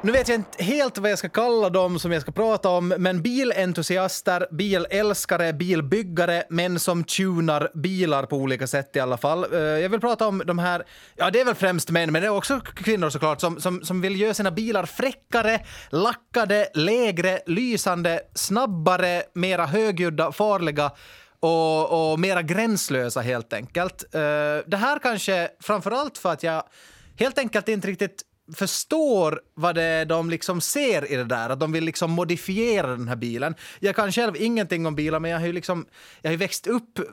[0.03, 2.89] Nu vet jag inte helt vad jag ska kalla dem som jag ska prata om,
[2.89, 9.53] men bilentusiaster, bilälskare, bilbyggare, män som tunar bilar på olika sätt i alla fall.
[9.53, 10.85] Eh, jag vill prata om de här,
[11.17, 14.01] ja det är väl främst män, men det är också kvinnor såklart, som, som, som
[14.01, 20.91] vill göra sina bilar fräckare, lackade, lägre, lysande, snabbare, mera högljudda, farliga
[21.41, 24.15] och, och mera gränslösa helt enkelt.
[24.15, 24.21] Eh,
[24.67, 26.63] det här kanske framförallt för att jag
[27.19, 28.23] helt enkelt inte riktigt
[28.57, 32.87] förstår vad det är de liksom ser i det där, att de vill liksom modifiera
[32.87, 33.55] den här bilen.
[33.81, 35.87] Jag kan själv ingenting om bilar, men jag har ju liksom,
[36.23, 37.05] jag har växt upp, eh,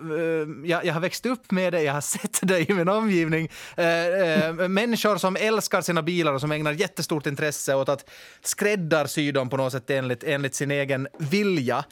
[0.66, 3.50] jag, jag har växt upp med det, jag har sett det i min omgivning.
[3.78, 8.10] Eh, eh, människor som älskar sina bilar och som ägnar jättestort intresse åt att
[8.44, 11.84] skräddarsy dem på något sätt enligt, enligt sin egen vilja.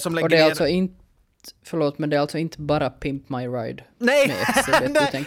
[0.00, 1.03] Som lägger Och det är ner- alltså inte,
[1.64, 4.36] förlåt men det är alltså inte bara Pimp My Ride Nej,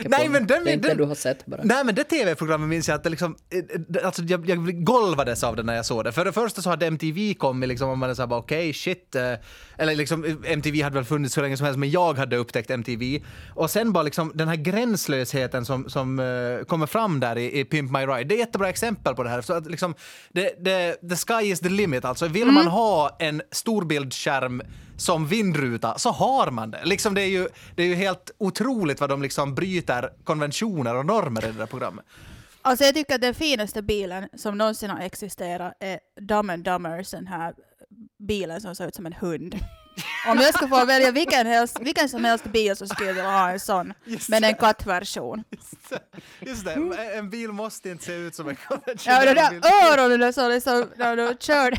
[0.09, 1.61] nej, men den, det är inte den, du har sett bara.
[1.63, 5.55] Nej, men det tv-programmet minns jag att det liksom, eh, alltså jag, jag golvades av
[5.55, 6.11] det när jag såg det.
[6.11, 9.15] För det första så hade MTV kommit liksom och man sa bara okej, shit.
[9.15, 9.33] eh,
[9.77, 12.69] Eller liksom eh, MTV hade väl funnits så länge som helst, men jag hade upptäckt
[12.69, 13.19] MTV.
[13.55, 17.65] Och sen bara liksom den här gränslösheten som, som eh, kommer fram där i, i
[17.65, 18.23] Pimp My Ride.
[18.23, 19.41] Det är ett jättebra exempel på det här.
[19.41, 19.93] Så att liksom,
[20.31, 22.05] det, det, the sky is the limit.
[22.05, 24.61] Alltså vill man ha en storbildsskärm
[24.97, 26.85] som vindruta så har man det.
[26.85, 31.05] Liksom det, är ju, det är ju helt otroligt vad de liksom bryter konventioner och
[31.05, 32.05] normer i det där programmet.
[32.61, 37.05] Alltså jag tycker att den finaste bilen som någonsin har existerat är Dumb and Dumber,
[37.11, 37.53] den här
[38.27, 39.55] bilen som ser ut som en hund.
[40.25, 43.29] Om jag ska få välja vilken, helst, vilken som helst bil så skulle jag vilja
[43.31, 45.43] ha en sån, Just men en kattversion.
[46.39, 46.73] Just det,
[47.17, 49.61] en bil måste inte se ut som en Ja, konventionell de där bil.
[49.93, 51.71] öronen är så liksom, när du kör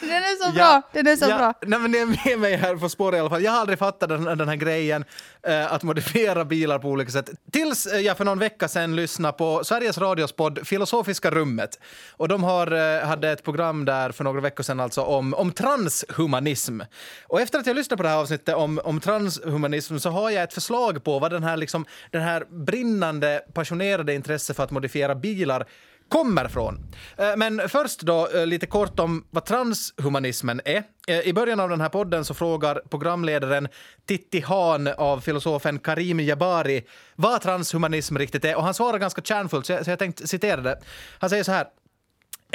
[0.00, 1.54] den är så bra, den är så ja, bra.
[1.62, 3.42] Nej, men ni är med mig här på spåret i alla fall.
[3.42, 5.04] Jag har aldrig fattat den, den här grejen
[5.42, 7.30] eh, att modifiera bilar på olika sätt.
[7.52, 11.78] Tills eh, jag för någon vecka sedan lyssnade på Sveriges Radios podd Filosofiska rummet.
[12.10, 15.52] Och de har, eh, hade ett program där för några veckor sedan alltså om, om
[15.52, 16.80] transhumanism.
[17.28, 20.42] Och efter att jag lyssnat på det här avsnittet om, om transhumanism så har jag
[20.42, 25.14] ett förslag på vad den här, liksom, den här brinnande, passionerade intresse för att modifiera
[25.14, 25.66] bilar
[26.08, 26.78] kommer från.
[27.16, 30.82] Eh, men först då eh, lite kort om vad transhumanismen är.
[31.08, 33.68] Eh, I början av den här podden så frågar programledaren
[34.06, 36.84] Titti Han av filosofen Karim Jabari
[37.16, 40.60] vad transhumanism riktigt är och han svarar ganska kärnfullt så jag, så jag tänkte citera
[40.60, 40.80] det.
[41.18, 41.66] Han säger så här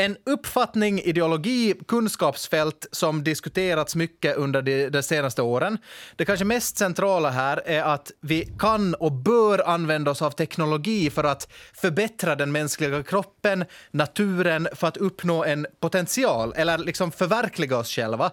[0.02, 5.78] en uppfattning, ideologi, kunskapsfält som diskuterats mycket under de, de, senaste åren.
[6.16, 11.10] Det kanske mest centrala här är att vi kan och bör använda oss av teknologi
[11.10, 17.78] för att förbättra den mänskliga kroppen, naturen, för att uppnå en potential eller liksom förverkliga
[17.78, 18.32] oss själva.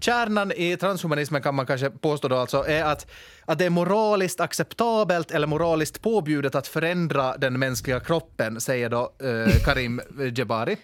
[0.00, 3.10] Kärnan i transhumanismen kan man kanske påstå då alltså är att,
[3.44, 9.12] att det är moraliskt acceptabelt eller moraliskt påbjudet att förändra den mänskliga kroppen, säger då
[9.22, 10.00] eh, Karim
[10.34, 10.76] Jebari.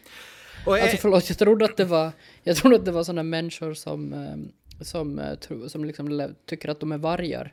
[0.66, 3.74] Och alltså förlåt, jag trodde att det var, jag trodde att det var sådana människor
[3.74, 7.52] som, eh, som, som, som liksom tycker att de är vargar.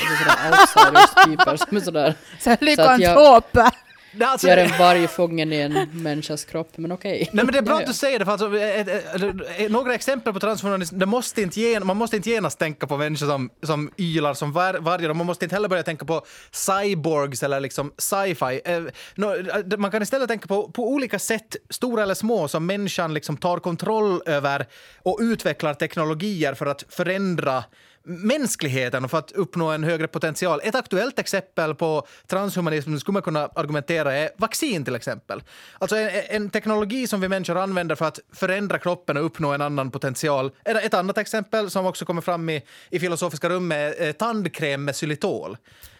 [0.00, 2.14] Alltså sådana outsiders-typer som är sådär.
[2.40, 3.83] Så lyckantroper!
[4.20, 7.14] Alltså, jag är en varg fången i en människas kropp, men okej.
[7.14, 7.28] Okay.
[7.32, 9.14] Nej men det är bra att du säger det, för alltså, ett, ett,
[9.58, 12.96] ett, några exempel på transhumanism, det måste inte gen, man måste inte genast tänka på
[12.96, 16.24] människor som, som ylar som var, vargar, och man måste inte heller börja tänka på
[16.50, 18.60] cyborgs eller liksom sci-fi.
[18.64, 23.14] Eh, eh, man kan istället tänka på, på olika sätt, stora eller små, som människan
[23.14, 24.66] liksom tar kontroll över
[25.02, 27.64] och utvecklar teknologier för att förändra
[28.04, 30.60] mänskligheten och för att uppnå en högre potential.
[30.64, 35.42] Ett aktuellt exempel på transhumanism skulle man kunna argumentera är vaccin till exempel.
[35.78, 39.60] Alltså en, en, teknologi som vi människor använder för att förändra kroppen och uppnå en
[39.60, 40.50] annan potential.
[40.64, 45.56] Ett annat exempel som också kommer fram i, i filosofiska rum är tandkräm med xylitol.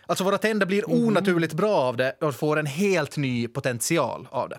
[0.06, 1.06] Alltså våra tänder blir mhm.
[1.06, 4.58] onaturligt bra av det och får en helt ny potential av det.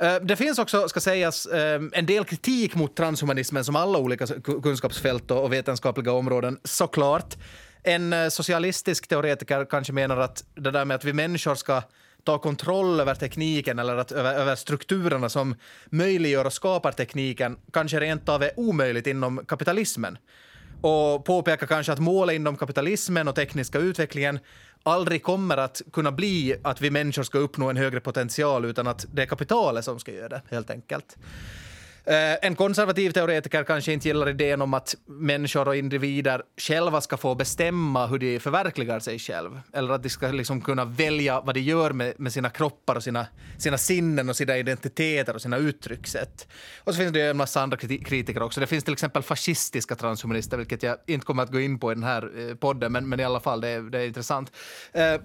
[0.00, 4.26] Eh, det finns också, ska sägas, eh, en del kritik mot transhumanismen som alla olika
[4.62, 7.36] kunskapsfält och vetenskapliga områden, såklart.
[7.82, 11.82] En eh, socialistisk teoretiker kanske menar att det där med att vi människor ska
[12.24, 15.54] ta kontroll över tekniken eller att, över, över strukturerna som
[15.90, 20.18] möjliggör och skapar tekniken kanske rent av är omöjligt inom kapitalismen.
[20.80, 24.38] Och påpekar kanske att målet inom kapitalismen och tekniska utvecklingen
[24.82, 29.06] aldrig kommer att kunna bli att vi människor ska uppnå en högre potential utan att
[29.12, 31.16] det är kapitalet som ska göra det, helt enkelt.
[32.04, 37.16] Eh, en konservativ teoretiker kanske inte gillar idén om att människor och individer själva ska
[37.16, 39.60] få bestämma hur de förverkligar sig själv.
[39.72, 43.02] Eller att de ska liksom kunna välja vad de gör med, med sina kroppar och
[43.02, 43.26] sina,
[43.58, 46.48] sina sinnen och sina identiteter och sina uttryckssätt.
[46.84, 48.60] Och så finns det en massa andra kritiker också.
[48.60, 51.94] Det finns till exempel fascistiska transhumanister, vilket jag inte kommer att gå in på i
[51.94, 54.52] den här eh, podden, men, men i alla fall, det är, det är intressant.
[54.92, 55.20] Eh,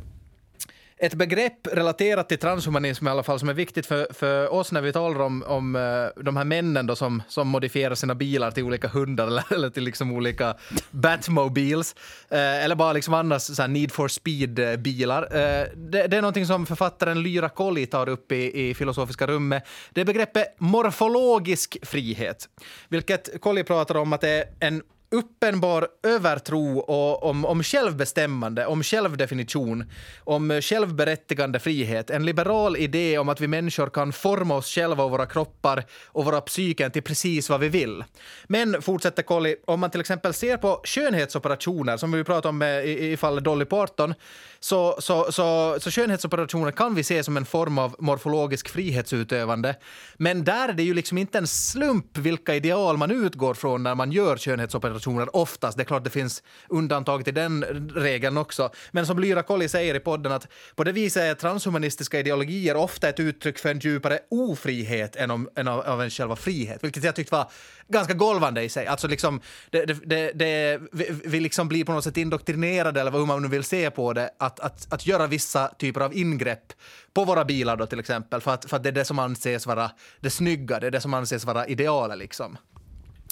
[0.98, 4.82] ett begrepp relaterat till transhumanism i alla fall som är viktigt för, för oss när
[4.82, 8.64] vi talar om, om eh, de här männen då som, som modifierar sina bilar till
[8.64, 10.56] olika hundar eller, eller till liksom olika
[10.92, 11.96] Batmobiles
[12.30, 15.28] eh, eller bara liksom annars så här need for speed-bilar.
[15.32, 19.28] Eh, eh, det, det, är någonting som författaren Lyra Kolli tar upp i, i Filosofiska
[19.28, 19.64] rummet.
[19.92, 22.50] Det är begreppet morfologisk frihet,
[22.90, 24.82] vilket Kolli pratar om att det är en
[25.15, 29.91] uppenbar övertro och, om, om självbestämmande, om självdefinition,
[30.23, 32.10] om självberättigande frihet.
[32.10, 36.25] En liberal idé om att vi människor kan forma oss själva och våra kroppar och
[36.25, 38.04] våra psyken till precis vad vi vill.
[38.47, 42.67] Men, fortsätter Colli, om man till exempel ser på skönhetsoperationer, som vi pratade om eh,
[42.67, 44.13] i, i fallet Dolly Parton,
[44.65, 49.75] så, så, så, så skönhetsoperationer kan vi se som en form av morfologisk frihetsutövande.
[50.17, 53.95] Men där är det ju liksom inte en slump vilka ideal man utgår från när
[53.95, 55.78] man gör skönhetsoperationer oftast.
[55.78, 57.63] Det är klart det finns undantag till den
[57.95, 58.69] regeln också.
[58.91, 63.10] Men som Lyra Kolli säger i podden att på det viset är transhumanistiska ideologier ofta
[63.10, 67.04] ett uttryck för en djupare ofrihet än, om, än av, av en själva frihet, vilket
[67.04, 67.51] jag tyckte var
[67.88, 68.88] ganska golvande i sig.
[68.88, 73.12] Alltså liksom, det, det, det, det vi, vi liksom blir på något sätt indoktrinerade, eller
[73.12, 76.74] hur man nu vill se på det, att, att, att göra vissa typer av ingrepp
[77.13, 79.65] på våra bilar då till exempel, för att, för att det är det som anses
[79.65, 82.58] vara det snygga, det är det som anses vara idealet liksom.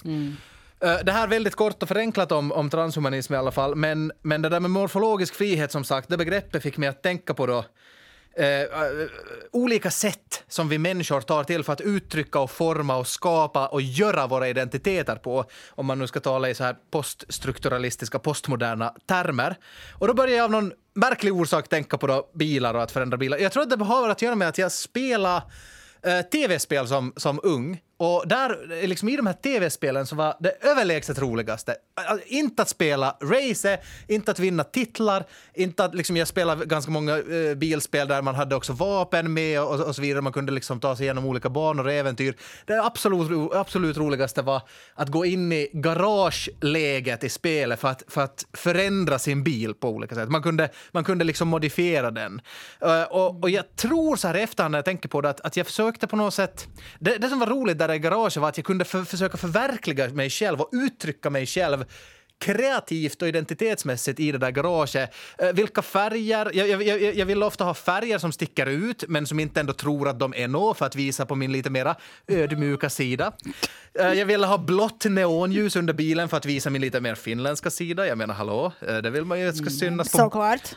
[0.06, 0.36] Mm.
[0.80, 4.12] Eh, det här är väldigt kort och förenklat om, om transhumanism i alla fall, men,
[4.22, 7.46] men det där med morfologisk frihet som sagt, det begreppet fick mig att tänka på
[7.46, 7.66] då
[8.36, 8.68] eh,
[9.52, 13.82] olika sätt som vi människor tar till för att uttrycka och forma och skapa och
[13.82, 19.56] göra våra identiteter på, om man nu ska tala i så här poststrukturalistiska, postmoderna termer.
[20.00, 22.92] Och då börjar jag av någon märklig orsak att tänka på då bilar och att
[22.92, 23.38] förändra bilar.
[23.38, 25.42] Jag tror att det har att göra med att jag spelar
[26.04, 30.58] eh, tv-spel som, som ung och där, liksom i de här tv-spelen så var det
[30.62, 31.76] överlägset roligaste.
[31.96, 36.92] Alltså, inte att spela race, inte att vinna titlar, inte att liksom, jag spelade ganska
[36.92, 40.22] många eh, bilspel där man hade också vapen med och, och så vidare.
[40.22, 42.36] Man kunde liksom ta sig igenom olika banor och äventyr.
[42.66, 44.62] Det absolut, absolut roligaste var
[44.96, 49.90] att gå in i garageläget i spelet för att, för att förändra sin bil på
[49.90, 50.30] olika sätt.
[50.30, 52.42] Man kunde, man kunde liksom modifiera den.
[52.86, 55.58] Uh, och, och jag tror så här efterhand när jag tänker på det att, att
[55.58, 56.68] jag försökte på något sätt...
[57.00, 60.10] Det, det som var roligt där i garaget var att jag kunde för, försöka förverkliga
[60.10, 61.86] mig själv och uttrycka mig själv
[62.44, 65.16] kreativt och identitetsmässigt i det där garaget.
[65.38, 66.52] Eh, vilka färger?
[66.54, 70.10] Jag, jag, jag, vill ofta ha färger som sticker ut men som inte ändå tror
[70.10, 71.96] att de är nå för att visa på min lite mera
[72.28, 73.32] ödmjuka sida.
[74.00, 77.70] Eh, jag ville ha blått neonljus under bilen för att visa min lite mer finländska
[77.70, 78.08] sida.
[78.08, 80.18] Jag menar, hallå, eh, det vill man ju ska synas på,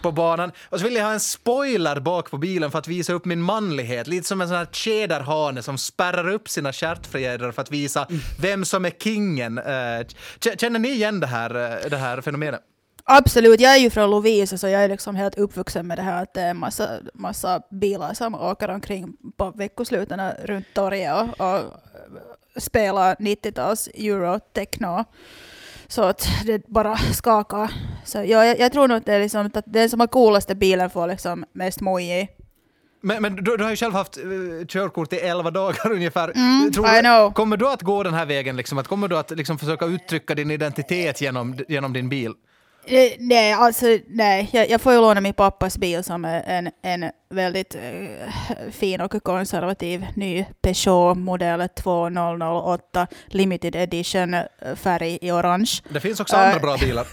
[0.02, 0.52] på banan.
[0.68, 3.42] Och så ville jag ha en spoiler bak på bilen för att visa upp min
[3.42, 4.06] manlighet.
[4.06, 8.06] Lite som en sån här tjäderhane som spärrar upp sina stjärtfjädrar för att visa
[8.40, 9.60] vem som är kingen.
[10.58, 11.55] Känner ni igen det här?
[11.58, 12.60] Här, det här fenomenet?
[13.08, 16.22] Absolut, jag är ju från Lovisa så jag är liksom helt uppvuxen med det här
[16.22, 21.62] att det är massa, massa bilar som åker omkring på veckosluten runt torget och, och
[22.56, 25.04] spelar 90-tals eurotechno.
[25.88, 27.72] Så att det bara skakar.
[28.04, 30.90] Så jag, jag tror nog att det är liksom att den som har coolaste bilen
[30.90, 32.28] får liksom mest moji.
[33.06, 36.32] Men, men du, du, har ju själv haft uh, körkort i elva dagar ungefär.
[36.36, 37.32] Mm, Tror I know.
[37.32, 38.56] Kommer du att gå den här vägen?
[38.56, 42.32] Liksom, att kommer du att liksom, försöka uttrycka din identitet genom, genom din bil?
[42.86, 44.48] Eh, nej, alltså nej.
[44.52, 49.00] Jag, jag får ju låna min pappas bil som är en, en väldigt eh, fin
[49.00, 54.44] och konservativ ny Peugeot modell 2008 limited edition eh,
[54.74, 55.70] färg i orange.
[55.88, 57.06] Det finns också andra bra bilar.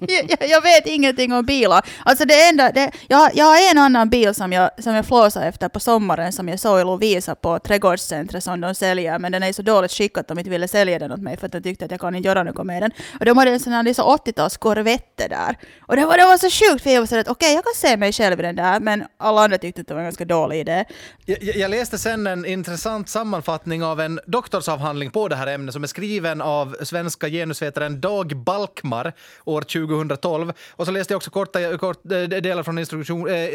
[0.28, 1.86] jag, jag, vet ingenting om bilar.
[2.04, 5.42] Alltså det enda, det, jag, jag har en annan bil som jag, som jag flåsar
[5.42, 9.42] efter på sommaren som jag såg i Lovisa på trädgårdscentret som de säljer, men den
[9.42, 11.60] är så dåligt skick att de inte ville sälja den åt mig för att de
[11.60, 12.90] tyckte att jag kan inte göra något med den.
[13.20, 15.56] Och de hade en sån här 80-tals Corvette där.
[15.80, 17.64] Och det var, det var så sjukt för jag var så att okej, okay, jag
[17.64, 20.06] kan se mig själv i den där, men alla andra tyckte att det var en
[20.06, 20.84] ganska dålig idé.
[21.26, 25.82] Jag, jag, läste sen en intressant sammanfattning av en doktorsavhandling på det här ämnet som
[25.82, 29.12] är skriven av svenska genusvetaren Dag Balkmar
[29.44, 30.52] år 2012.
[30.70, 33.48] Och så läste jag också korta, kort, eh, delar från instruktion, eh,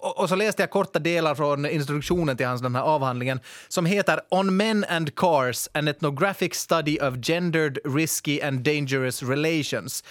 [0.00, 4.20] och så läste jag korta delar från introduktionen till hans den här avhandlingen som heter
[4.28, 10.04] On Men and Cars, an ethnographic study of gendered, risky and dangerous relations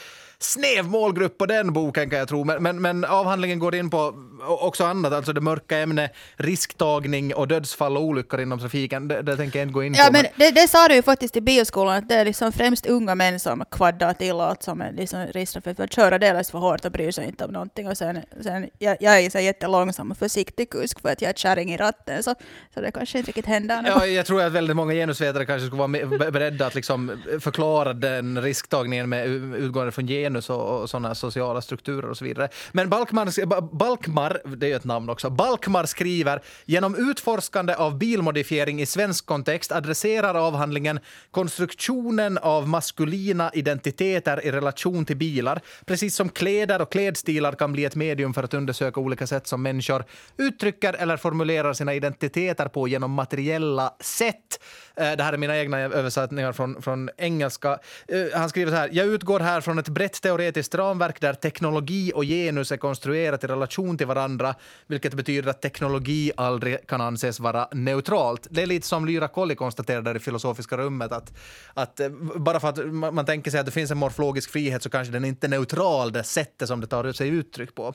[0.43, 2.43] snäv målgrupp på den boken kan jag tro.
[2.43, 4.13] Men, men, men, avhandlingen går in på
[4.47, 9.07] också annat, alltså det mörka ämnet risktagning och dödsfall och olyckor inom trafiken.
[9.07, 10.11] Det, det tänker jag inte gå in ja, på.
[10.11, 13.15] Men det, det sa du ju faktiskt i bioskolan, att det är liksom främst unga
[13.15, 16.85] män som kvaddar till och som är liksom riskar för att köra delvis för hårt
[16.85, 17.87] och bryr sig inte om någonting.
[17.87, 21.33] Och sen, sen jag, jag är så jättelångsam och försiktig kusk för att jag är
[21.33, 22.35] kärring i ratten, så,
[22.73, 23.83] så det kanske inte riktigt händer.
[23.85, 28.41] Ja, jag tror att väldigt många genusvetare kanske skulle vara beredda att liksom förklara den
[28.41, 32.49] risktagningen med utgående från genus genus och, och sådana sociala strukturer och så vidare.
[32.71, 38.81] Men Balkmar, Balkmar, det är ju ett namn också, Balkmar skriver genom utforskande av bilmodifiering
[38.81, 40.99] i svensk kontext adresserar avhandlingen
[41.31, 47.85] konstruktionen av maskulina identiteter i relation till bilar, precis som kläder och klädstilar kan bli
[47.85, 50.03] ett medium för att undersöka olika sätt som människor
[50.37, 54.59] uttrycker eller formulerar sina identiteter på genom materiella sätt.
[54.95, 57.79] Eh, det här är mina egna översättningar från, från engelska.
[58.07, 58.89] Eh, han skriver så här.
[58.91, 63.47] Jag utgår här från ett brett teoretiskt ramverk där teknologi och genus är konstruerat i
[63.47, 64.55] relation till varandra,
[64.87, 68.47] vilket betyder att teknologi aldrig kan anses vara neutralt.
[68.49, 71.33] Det är lite som Lyra Kolli konstaterade i Filosofiska rummet, att,
[71.73, 74.89] att eh, bara för att man tänker sig att det finns en morfologisk frihet så
[74.89, 77.93] kanske den inte är neutral, det sättet som det tar sig uttryck på.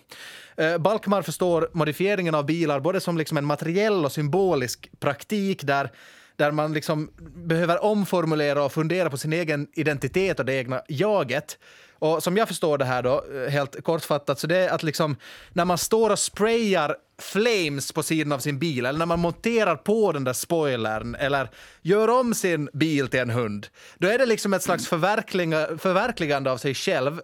[0.81, 5.91] Balkmar förstår modifieringen av bilar både som liksom en materiell och symbolisk praktik där
[6.39, 11.59] där man liksom behöver omformulera och fundera på sin egen identitet och det egna jaget.
[12.01, 15.17] Och som jag förstår det här då, helt kortfattat, så det är att liksom
[15.53, 19.77] när man står och sprayar flames på sidan av sin bil eller när man monterar
[19.77, 21.49] på den där spoilern eller
[21.83, 23.67] gör om sin bil till en hund,
[23.99, 27.21] då är det liksom ett slags förverkligande av sig själv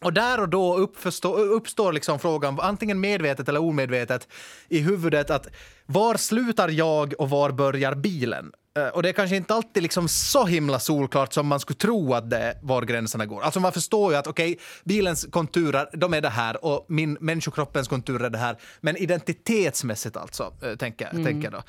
[0.00, 4.28] och där och då uppstår, uppstår liksom frågan, antingen medvetet eller omedvetet,
[4.68, 5.46] i huvudet att
[5.86, 8.52] var slutar jag och var börjar bilen?
[8.78, 12.14] Eh, och det är kanske inte alltid liksom så himla solklart som man skulle tro
[12.14, 13.42] att det är var gränserna går.
[13.42, 17.12] Alltså man förstår ju att okej, okay, bilens konturer, de är det här och min
[17.20, 18.56] människokroppens konturer är det här.
[18.80, 21.24] Men identitetsmässigt alltså, eh, tänker, mm.
[21.24, 21.62] tänker jag då.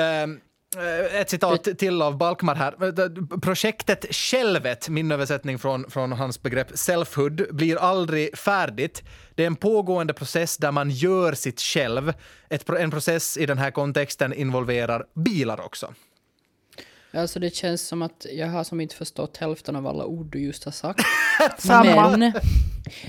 [0.00, 0.40] Um,
[1.12, 3.40] ett citat till av Balkmar här.
[3.40, 9.02] Projektet Självet, min översättning från, från hans begrepp selfhood, blir aldrig färdigt.
[9.34, 12.12] Det är en pågående process där man gör sitt själv.
[12.48, 15.94] Ett, en process i den här kontexten involverar bilar också.
[17.14, 20.38] Alltså det känns som att jag har som inte förstått hälften av alla ord du
[20.38, 21.04] just har sagt.
[21.58, 22.16] Samma.
[22.16, 22.32] Men,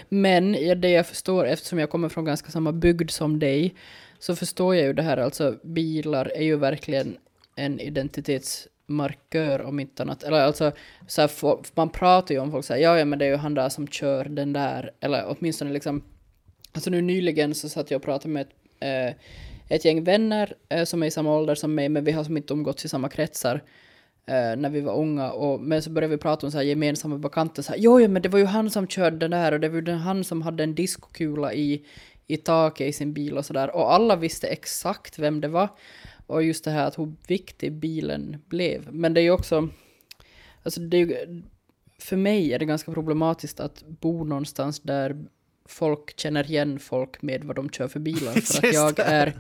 [0.10, 0.52] men
[0.82, 3.76] det jag förstår, eftersom jag kommer från ganska samma bygd som dig,
[4.20, 7.18] så förstår jag ju det här, alltså bilar är ju verkligen
[7.56, 10.24] en identitetsmarkör om inte annat.
[10.24, 10.72] Eller alltså,
[11.08, 11.32] så här,
[11.76, 13.88] man pratar ju om folk säger ja, ja men det är ju han där som
[13.88, 16.04] kör den där, eller åtminstone liksom,
[16.72, 19.16] alltså nu nyligen så satt jag och pratade med ett, eh,
[19.70, 22.38] ett gäng vänner eh, som är i samma ålder som mig, men vi har som
[22.38, 23.64] inte umgåtts i samma kretsar
[24.26, 25.32] eh, när vi var unga.
[25.32, 27.64] Och, men så började vi prata om så här gemensamma bekanta.
[27.64, 29.70] Så här, jo, jo, men det var ju han som körde den där och det
[29.70, 31.86] var ju han som hade en diskokula i,
[32.28, 33.76] i taket i sin bil och sådär.
[33.76, 35.70] Och alla visste exakt vem det var.
[36.28, 38.94] Och just det här att hur viktig bilen blev.
[38.94, 39.70] Men det är ju också...
[40.64, 41.44] Alltså det är
[42.00, 45.26] för mig är det ganska problematiskt att bo någonstans där
[45.66, 48.34] folk känner igen folk med vad de kör för bilar.
[48.62, 49.34] För att jag är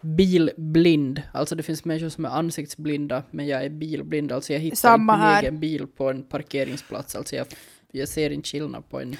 [0.00, 1.22] bilblind.
[1.32, 4.32] Alltså det finns människor som är ansiktsblinda, men jag är bilblind.
[4.32, 5.42] Alltså jag hittar Samma inte min här.
[5.42, 7.16] egen bil på en parkeringsplats.
[7.16, 7.46] Alltså jag,
[7.92, 9.16] jag ser inte skillnad på en...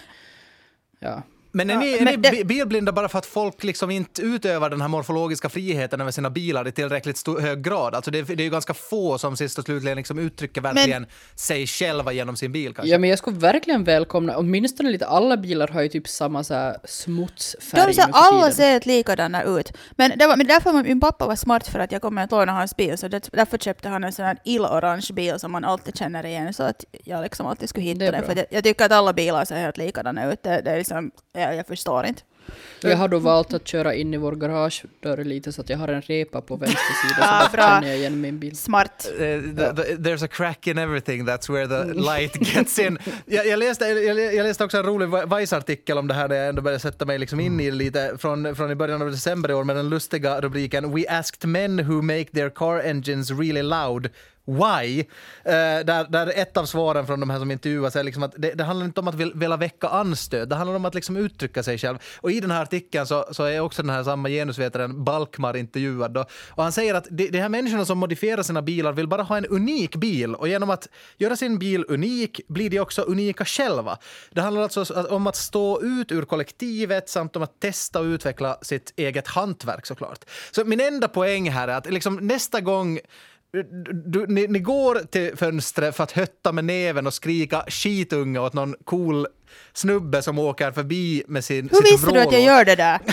[0.98, 1.22] Ja.
[1.53, 3.90] Men är Ja, ni, är men ni det- bi- bilblinda bara för att folk liksom
[3.90, 7.94] inte utövar den här morfologiska friheten över sina bilar i tillräckligt stor, hög grad?
[7.94, 11.66] Alltså det, det är ju ganska få som sist och slutligen liksom uttrycker verkligen sig
[11.66, 12.92] själva genom sin bil kanske.
[12.92, 16.55] ja, men jag skulle verkligen välkomna, åtminstone lite, alla bilar har ju typ samma så
[16.55, 19.72] här smutsfärg De för alla ser likadana ut.
[19.96, 22.30] Men, det var, men därför var min pappa var smart för att jag kommer att
[22.30, 22.98] låna hans bil.
[22.98, 26.55] Så det, därför köpte han en sån här illorange bil som man alltid känner igen.
[26.55, 28.24] Så att jag liksom alltid skulle hitta den.
[28.24, 30.42] För det, jag tycker att alla bilar ser helt likadana ut.
[30.42, 31.11] Det, det är liksom,
[31.41, 32.22] jag, jag förstår inte.
[32.82, 35.88] Jag har då valt att köra in i vår garagedörr lite så att jag har
[35.88, 36.78] en repa på vänster
[37.09, 37.66] sida så Ah, därför bra.
[37.68, 38.57] känner jag igen min bil.
[38.57, 39.09] Smart.
[39.18, 42.99] Eh, the- the- there's a crack in everything, that's where the light gets in.
[43.26, 46.49] Jag, jag, läste, jag, jag läste också en rolig Vice-artikel om det här där jag
[46.49, 49.51] ändå började sätta mig liksom in i det lite från, från i början av december
[49.51, 53.62] i år med den lustiga rubriken “We asked men who make their car engines really
[53.62, 54.09] loud
[54.51, 55.01] Why?
[55.44, 58.55] Eh, där, där ett av svaren från de här som intervjuas är liksom att det,
[58.55, 61.62] det handlar inte om att vil, vilja väcka anstöd, det handlar om att liksom uttrycka
[61.62, 61.98] sig själv.
[62.16, 66.12] Och i den här artikeln så, så är också den här samma genusvetaren Balkmar intervjuad.
[66.12, 66.24] Då.
[66.51, 69.36] Och han säger att de, de här människorna som modifierar sina bilar vill bara ha
[69.36, 70.88] en unik bil och genom att
[71.18, 73.98] göra sin bil unik blir de också unika själva.
[74.30, 78.59] Det handlar alltså om att stå ut ur kollektivet samt om att testa och utveckla
[78.62, 80.24] sitt eget hantverk såklart.
[80.51, 83.01] Så min enda poäng här är att liksom nästa gång
[84.07, 88.53] du, ni, ni går till fönstret för att hötta med näven och skrika skitunge åt
[88.53, 89.26] någon cool
[89.72, 93.01] snubbe som åker förbi med sin Hur sitt visste du att jag gör det där?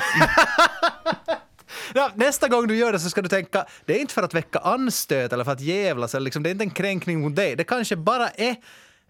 [1.94, 4.34] Ja, nästa gång du gör det så ska du tänka, det är inte för att
[4.34, 7.56] väcka anstöt eller för att jävlas, eller liksom, det är inte en kränkning mot dig.
[7.56, 8.56] Det kanske bara är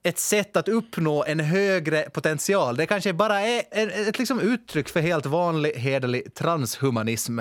[0.03, 2.77] ett sätt att uppnå en högre potential.
[2.77, 7.39] Det kanske bara är ett, ett liksom uttryck för helt vanlig hederlig transhumanism.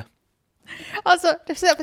[1.03, 1.35] Alltså,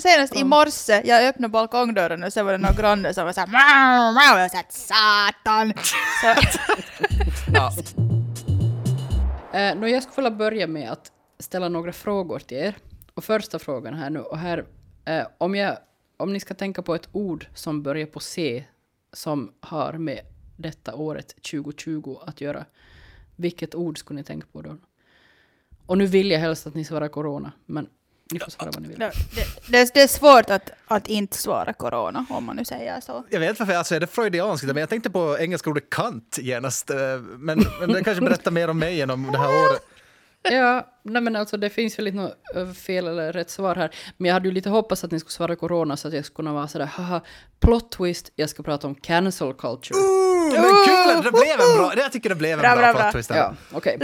[0.01, 3.47] senast i morse, jag öppnade balkongdörren och så var det någon granne som var såhär
[3.47, 5.73] "Mau, mau", och jag sa satan.
[6.21, 6.33] Så,
[7.53, 7.71] Ja.
[9.53, 12.75] Eh, nå, jag skulle vilja börja med att ställa några frågor till er.
[13.13, 14.65] Och första frågan här nu, och här,
[15.05, 15.77] eh, om, jag,
[16.17, 18.63] om ni ska tänka på ett ord som börjar på C,
[19.13, 20.19] som har med
[20.57, 22.65] detta året 2020 att göra,
[23.35, 24.77] vilket ord skulle ni tänka på då?
[25.85, 27.89] Och nu vill jag helst att ni svarar corona, men
[28.33, 28.99] ni får svara vad ni vill.
[28.99, 29.11] det,
[29.67, 33.23] det, det är svårt att, att inte svara corona, om man nu säger så.
[33.29, 34.67] Jag vet inte varför, alltså är det freudianskt?
[34.67, 36.89] Men jag tänkte på engelska ordet kant genast.
[36.89, 36.97] eh,
[37.37, 39.81] Men, men det kanske berättar mer om mig än om det här året.
[40.51, 43.95] Ja, nej men alltså det finns väl inte något fel eller rätt svar här.
[44.17, 46.35] Men jag hade ju lite hoppats att ni skulle svara corona så att jag skulle
[46.35, 47.21] kunna vara sådär, haha,
[47.59, 49.99] plot twist, jag ska prata om cancel culture.
[49.99, 51.23] Ooh, men kul!
[51.23, 53.29] Det blev en bra, jag tycker det blev en Bra, bra, bra, plot twist.
[53.29, 53.99] Ja, okej.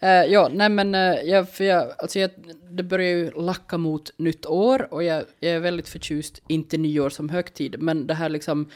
[0.00, 2.30] Eh, ja, nej men eh, jag, för jag, alltså jag,
[2.70, 7.10] det börjar ju lacka mot nytt år och jag, jag är väldigt förtjust, inte nyår
[7.10, 8.70] som högtid, men det här liksom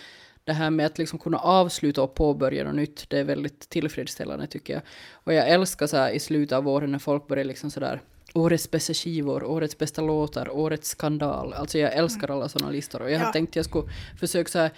[0.49, 4.47] det här med att liksom kunna avsluta och påbörja något nytt, det är väldigt tillfredsställande
[4.47, 4.83] tycker jag.
[5.13, 8.01] Och jag älskar så här i slutet av året när folk börjar liksom sådär
[8.35, 11.53] Årets bästa skivor, årets bästa låtar, årets skandal.
[11.55, 13.03] Alltså jag älskar alla sådana listor.
[13.03, 13.25] Och jag Ja.
[13.25, 13.89] har tänkt att jag skulle
[14.21, 14.71] försöka så här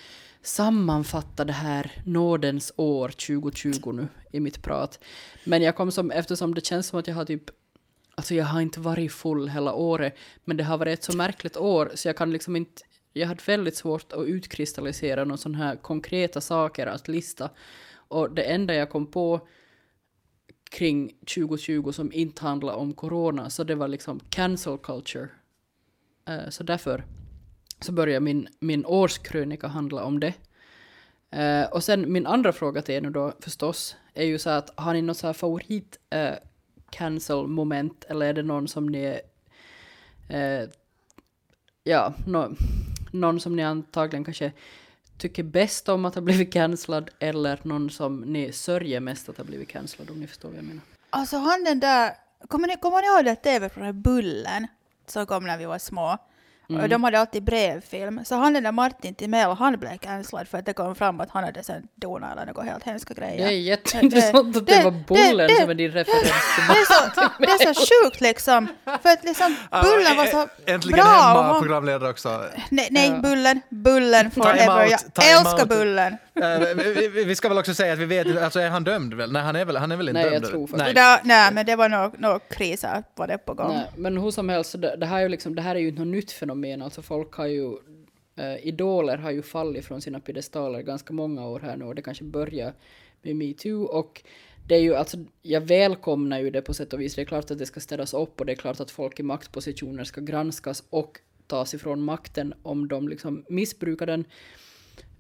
[0.43, 4.99] sammanfatta det här nådens år 2020 nu i mitt prat.
[5.45, 7.51] Men jag kom som, eftersom det känns som att jag har typ
[8.15, 10.15] Alltså jag har inte varit full hela året,
[10.45, 13.43] men det har varit ett så märkligt år så jag kan liksom inte jag hade
[13.47, 17.51] väldigt svårt att utkristallisera några sådana här konkreta saker att lista.
[17.93, 19.49] Och det enda jag kom på
[20.71, 25.29] kring 2020 som inte handlade om corona, så det var liksom cancel culture.
[26.29, 27.05] Uh, så därför
[27.81, 30.35] så börjar min, min årskrönika handla om det.
[31.37, 34.59] Uh, och sen min andra fråga till er nu då förstås är ju så här
[34.59, 36.35] att har ni något så här favorit uh,
[36.91, 39.21] cancel moment eller är det någon som ni är
[41.85, 42.57] ja, no,
[43.11, 44.53] någon som ni antagligen kanske
[45.19, 49.45] tycker bäst om att ha blivit cancellad eller någon som ni sörjer mest att ha
[49.45, 50.83] blivit cancellad om ni förstår vad jag menar.
[51.11, 52.15] Alltså han den där,
[52.49, 54.67] kommer ni, kommer ni ihåg det tv-programmet Bullen
[55.07, 56.19] som kom när vi var små?
[56.83, 58.25] Och de hade alltid brevfilm.
[58.25, 61.31] Så han den där Martin Timell, han blev cancellad för att det kom fram att
[61.31, 63.37] han hade sen donat eller något helt hemska grejer.
[63.49, 66.23] Det är jätteintressant att det, det- var bullen det- som är din referens
[66.55, 68.67] till Det är, så, det är så sjukt liksom.
[69.03, 71.05] För att liksom Bullen var så Äntligen bra.
[71.05, 72.45] och hemma han- programledare också.
[72.71, 73.11] Nej, nej.
[73.23, 74.81] Bullen, Bullen forever.
[75.15, 75.69] Jag älskar out.
[75.69, 76.17] Bullen.
[76.35, 79.33] Eh, vi, ska väl också säga att vi vet alltså är han dömd väl?
[79.33, 80.53] Nej, han är väl, han är väl inte Nej, jag dömd?
[80.53, 81.21] tror faktiskt- Nej.
[81.25, 83.69] nej, men det var nog no kriser var det på gång.
[83.75, 85.81] Nej, men hur som helst, så det, det, här är ju liksom, det här är
[85.81, 86.83] ju något nytt fenomen.
[86.83, 87.73] Alltså folk har ju,
[88.37, 92.03] eh, idoler har ju fallit från sina piedestaler ganska många år här nu och det
[92.03, 92.73] kanske börjar
[93.23, 94.23] med metoo och
[94.67, 97.15] det är ju alltså, jag välkomnar ju det på sätt och vis.
[97.15, 99.23] Det är klart att det ska städas upp och det är klart att folk i
[99.23, 104.25] maktpositioner ska granskas och tas ifrån makten om de liksom missbrukar den.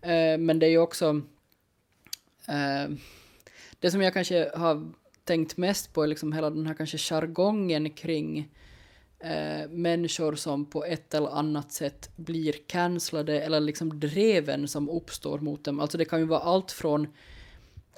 [0.03, 1.23] Eh, men det är ju också
[2.49, 2.91] eh,
[3.81, 4.93] det som jag kanske har
[5.25, 8.49] tänkt mest på är liksom hela den här kanske jargongen kring
[9.19, 15.39] eh, människor som på ett eller annat sätt blir cancellade eller liksom dreven som uppstår
[15.39, 15.81] mot dem.
[15.81, 17.07] Alltså det kan ju vara allt från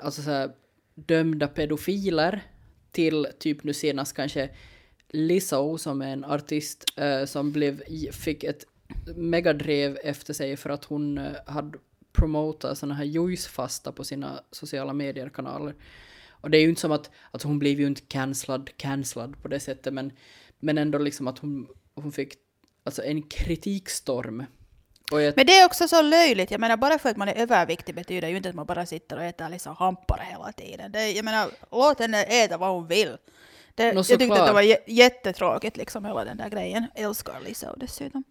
[0.02, 0.50] alltså så här,
[0.94, 2.42] dömda pedofiler
[2.90, 4.50] till typ nu senast kanske
[5.08, 7.82] Lizzo som är en artist eh, som blev,
[8.12, 8.64] fick ett
[9.16, 11.78] megadrev efter sig för att hon eh, hade
[12.12, 15.74] promotat såna här juicefasta på sina sociala medier-kanaler.
[16.30, 19.48] Och det är ju inte som att, alltså hon blev ju inte cancellad, cancellad på
[19.48, 20.12] det sättet, men,
[20.58, 22.34] men ändå liksom att hon, hon fick
[22.84, 24.44] alltså en kritikstorm.
[25.12, 26.50] Och jag, Men det är också så löjligt.
[26.50, 29.16] Jag menar, bara för att man är överviktig betyder ju inte att man bara sitter
[29.16, 30.92] och äter liksom hampare hela tiden.
[30.92, 33.16] Det, jag menar, låt henne äta vad hon vill.
[33.74, 36.86] Det, jag tyckte att det var jä- jättetråkigt, liksom hela den där grejen.
[36.94, 38.24] Älskar Lisa dessutom.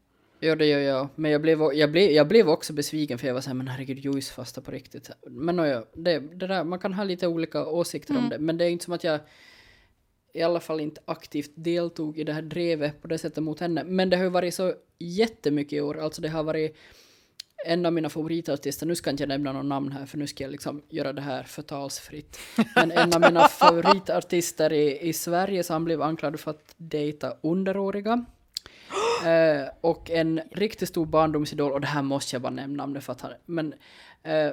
[0.44, 1.10] Ja, det gör jag.
[1.16, 4.00] Men jag blev, jag blev, jag blev också besviken för jag var såhär, men herregud,
[4.00, 5.10] juicefasta på riktigt.
[5.28, 8.66] Men nåja, det, det där, man kan ha lite olika åsikter om det, men det
[8.66, 9.20] är inte som att jag
[10.34, 13.84] i alla fall inte aktivt deltog i det här drevet på det sättet mot henne.
[13.84, 16.78] Men det har ju varit så jättemycket i år, alltså det har varit
[17.66, 20.44] en av mina favoritartister, nu ska jag inte nämna någon namn här för nu ska
[20.44, 22.39] jag liksom göra det här förtalsfritt.
[22.76, 27.34] Men en av mina favoritartister i, i Sverige så han blev anklagad för att dejta
[27.42, 28.26] underåriga.
[29.26, 33.14] Eh, och en riktigt stor barndomsidol, och det här måste jag bara nämna namnet för
[33.14, 33.74] att han, men
[34.24, 34.52] eh,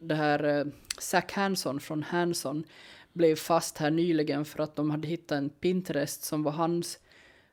[0.00, 0.64] det här eh,
[0.98, 2.64] Zac Hanson från Hanson
[3.12, 6.98] blev fast här nyligen för att de hade hittat en Pinterest som var hans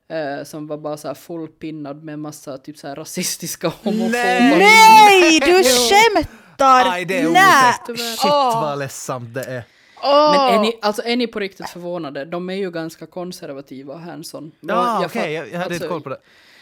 [0.10, 5.40] eh, som var bara så här fullpinnad med massa typ så här rasistiska homofoba Nej,
[5.40, 6.92] du skämtar!
[6.92, 8.00] Aj, det är otäckt.
[8.00, 9.64] Shit vad ledsamt det är.
[10.04, 10.32] Åh.
[10.32, 12.26] Men är ni, alltså är ni på riktigt förvånade?
[12.26, 14.52] De är ju ganska konservativa, Hanson.
[14.60, 16.18] Ja, jag okej, fatt- jag, jag hade inte alltså, koll på det.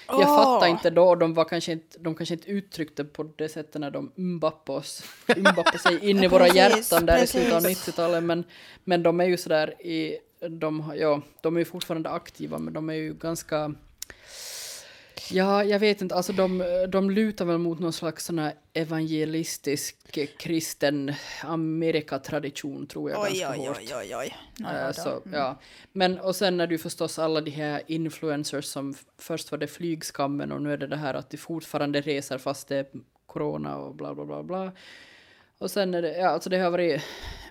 [0.08, 0.36] Jag Åh.
[0.36, 3.92] fattar inte då, de, var kanske inte, de kanske inte uttryckte på det sättet när
[3.92, 5.04] de umbappade oss,
[5.36, 7.88] umbappade sig in i våra Precis, hjärtan där i slutet av precis.
[7.88, 8.44] 90-talet, men,
[8.84, 10.18] men de är ju sådär i,
[10.50, 13.74] de, ja, de är ju fortfarande aktiva, men de är ju ganska,
[15.32, 20.18] ja, jag vet inte, alltså de, de lutar väl mot någon slags sån här evangelistisk
[20.18, 21.14] eh, kristen
[21.44, 23.78] Amerikatradition, tror jag Oj, ganska oj, hårt.
[23.78, 24.36] oj, oj, oj.
[24.60, 25.60] Nå, Eh, så, ja.
[25.92, 29.68] Men och sen är det ju förstås alla de här influencers som först var det
[29.68, 32.86] flygskammen och nu är det det här att de fortfarande reser fast det är
[33.26, 34.72] corona och bla bla bla bla.
[35.58, 37.02] Och sen är det, ja alltså det har varit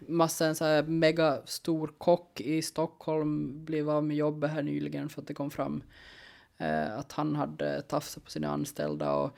[0.01, 5.09] massa en så här mega stor kock i Stockholm blev av med jobbet här nyligen
[5.09, 5.83] för att det kom fram
[6.63, 9.37] eh, att han hade tafsat på sina anställda och,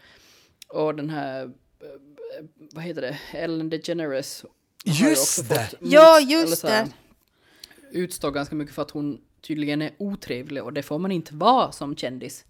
[0.68, 4.44] och den här, eh, vad heter det, Ellen DeGeneres
[4.84, 5.54] Just det!
[5.70, 7.98] fått Ja, just eller så här, det.
[7.98, 11.72] Utstår ganska mycket för att hon tydligen är otrevlig och det får man inte vara
[11.72, 12.44] som kändis.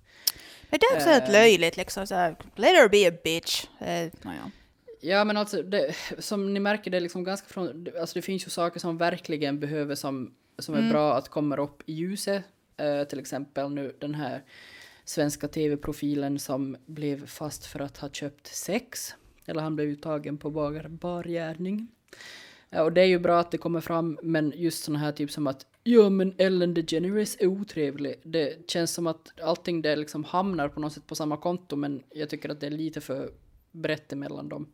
[0.71, 1.15] Men det är också Eh.
[1.15, 3.65] helt löjligt liksom så här, let her be a bitch.
[3.81, 4.51] Eh, naja.
[5.01, 8.47] Ja men alltså, det, som ni märker det är liksom ganska från, alltså det finns
[8.47, 12.43] ju saker som verkligen behöver som, som är bra att komma upp i ljuset.
[12.77, 14.43] Eh, till exempel nu den här
[15.05, 19.15] svenska tv-profilen som blev fast för att ha köpt sex.
[19.47, 21.89] Eller han blev ju tagen på bar, bargärning.
[22.71, 25.31] Eh, och det är ju bra att det kommer fram, men just såna här typ
[25.31, 28.21] som att ja men Ellen DeGeneres är otrevlig.
[28.23, 32.03] Det känns som att allting det liksom hamnar på något sätt på samma konto, men
[32.11, 33.31] jag tycker att det är lite för
[33.73, 34.73] brett emellan dem.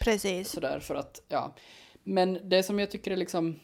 [0.00, 0.50] Precis.
[0.50, 1.54] Sådär för att, ja.
[2.02, 3.60] Men det som jag tycker är liksom,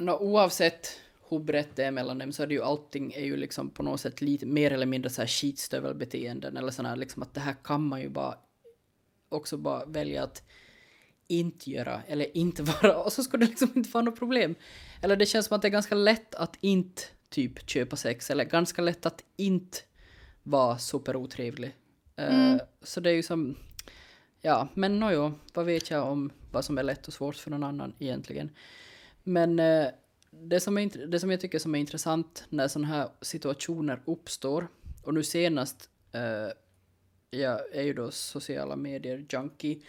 [0.00, 1.00] nå, oavsett
[1.32, 3.82] hur brett det är mellan dem så är det ju allting är ju liksom på
[3.82, 7.56] något sätt lite mer eller mindre så här skitstövelbeteenden eller sådana liksom att det här
[7.64, 8.34] kan man ju bara
[9.28, 10.42] också bara välja att
[11.26, 14.54] inte göra eller inte vara och så ska det liksom inte vara något problem.
[15.02, 18.44] Eller det känns som att det är ganska lätt att inte typ köpa sex eller
[18.44, 19.78] ganska lätt att inte
[20.42, 21.76] vara superotrevlig.
[22.16, 23.56] Eh, så det är ju som,
[24.40, 27.64] ja, men nåjo, vad vet jag om vad som är lätt och svårt för någon
[27.64, 28.50] annan egentligen.
[29.22, 29.86] Men eh,
[30.32, 34.68] det, som är, det som jag tycker som är intressant när sådana här situationer uppstår,
[35.02, 36.48] och nu senast, eh,
[37.30, 39.80] jag är ju då sociala medier junkie,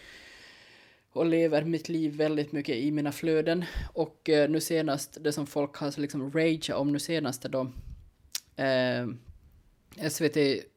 [1.12, 3.64] och lever mitt liv väldigt mycket i mina flöden.
[3.92, 7.72] Och eh, nu senast, det som folk har liksom rageat om nu senast är då
[8.62, 9.06] eh,
[10.10, 10.36] SVT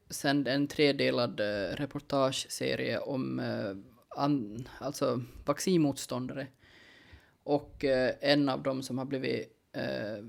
[0.10, 3.76] sände en tredelad eh, reportageserie om eh,
[4.10, 6.48] an, alltså vaccinmotståndare.
[7.44, 10.26] Och eh, en av dem som har blivit, eh,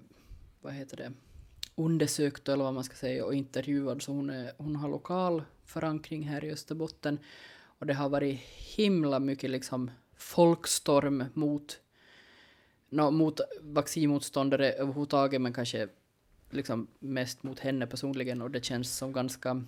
[0.60, 1.12] vad heter det,
[1.74, 6.22] undersökt eller vad man ska säga och intervjuad, så hon, är, hon har lokal förankring
[6.22, 7.18] här i Österbotten.
[7.78, 8.40] Och det har varit
[8.76, 11.80] himla mycket liksom folkstorm mot,
[12.88, 15.88] no, mot vaccinmotståndare överhuvudtaget, men kanske
[16.50, 18.42] liksom mest mot henne personligen.
[18.42, 19.64] Och det känns som ganska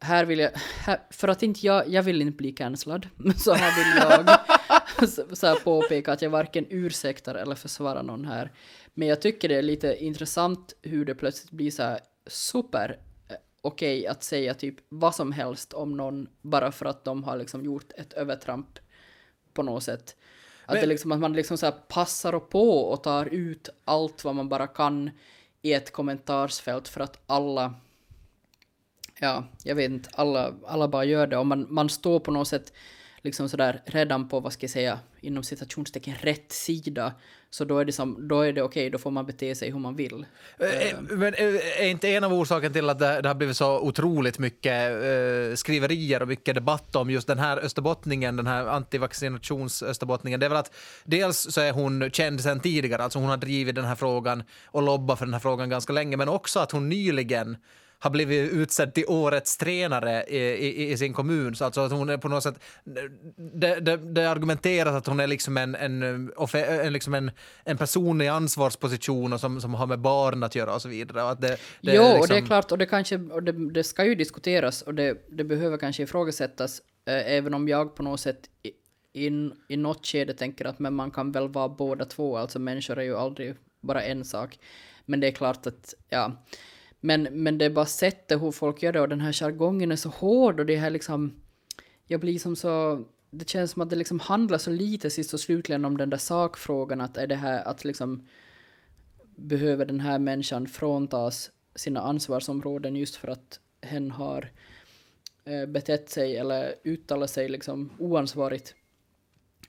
[0.00, 3.76] här vill jag, här, för att inte jag, jag vill inte bli cancellad, så här
[3.76, 4.38] vill jag.
[5.34, 8.52] så, här påpeka att jag varken ursäktar eller försvarar någon här.
[8.94, 13.36] Men jag tycker det är lite intressant hur det plötsligt blir så här super eh,
[13.60, 17.64] okej att säga typ vad som helst om någon bara för att de har liksom
[17.64, 18.78] gjort ett övertramp
[19.52, 20.16] på något sätt.
[20.66, 23.68] Att, Men- det liksom, att man liksom så här passar och på och tar ut
[23.84, 25.10] allt vad man bara kan
[25.62, 27.74] i ett kommentarsfält för att alla
[29.20, 32.48] ja, jag vet inte, alla, alla bara gör det och man, man står på något
[32.48, 32.72] sätt
[33.22, 37.12] liksom sådär redan på, vad ska jag säga, inom citationstecken rätt sida.
[37.50, 39.78] Så då är det, som, då är det okej, då får man bete sig hur
[39.78, 40.26] man vill.
[40.58, 43.80] Eh, Men eh, är inte en av orsakerna till att det, det har blivit så
[43.80, 50.40] otroligt mycket eh, skriverier och mycket debatt om just den här österbottningen, den här antivaccinationsösterbottningen,
[50.40, 53.74] det är väl att dels så är hon känd sedan tidigare, alltså hon har drivit
[53.74, 56.88] den här frågan och lobbat för den här frågan ganska länge, men också att hon
[56.88, 57.56] nyligen
[57.98, 61.54] har blivit utsedd till årets tränare i, i, i sin kommun.
[61.54, 62.54] Så alltså att hon är på något sätt...
[63.36, 66.02] Det, det, det argumenteras att hon är liksom en, en,
[66.52, 67.30] en, liksom en,
[67.64, 71.22] en person i ansvarsposition och som, som har med barn att göra och så vidare.
[71.22, 73.42] Och att det, det jo, är och det är liksom- klart, och det kanske, och
[73.42, 77.94] det, det ska ju diskuteras och det, det behöver kanske ifrågasättas, eh, även om jag
[77.94, 78.72] på något sätt i,
[79.26, 82.98] in, i något skede tänker att men man kan väl vara båda två, alltså människor
[82.98, 84.58] är ju aldrig bara en sak.
[85.06, 86.32] Men det är klart att, ja,
[87.00, 89.96] men, men det är bara sättet hur folk gör det och den här jargongen är
[89.96, 91.34] så hård och det här liksom,
[92.06, 95.40] jag blir som så, det känns som att det liksom handlar så lite sist och
[95.40, 98.26] slutligen om den där sakfrågan, att är det här att liksom
[99.36, 104.50] behöver den här människan fråntas sina ansvarsområden just för att hen har
[105.44, 108.74] eh, betett sig eller uttalat sig liksom oansvarigt.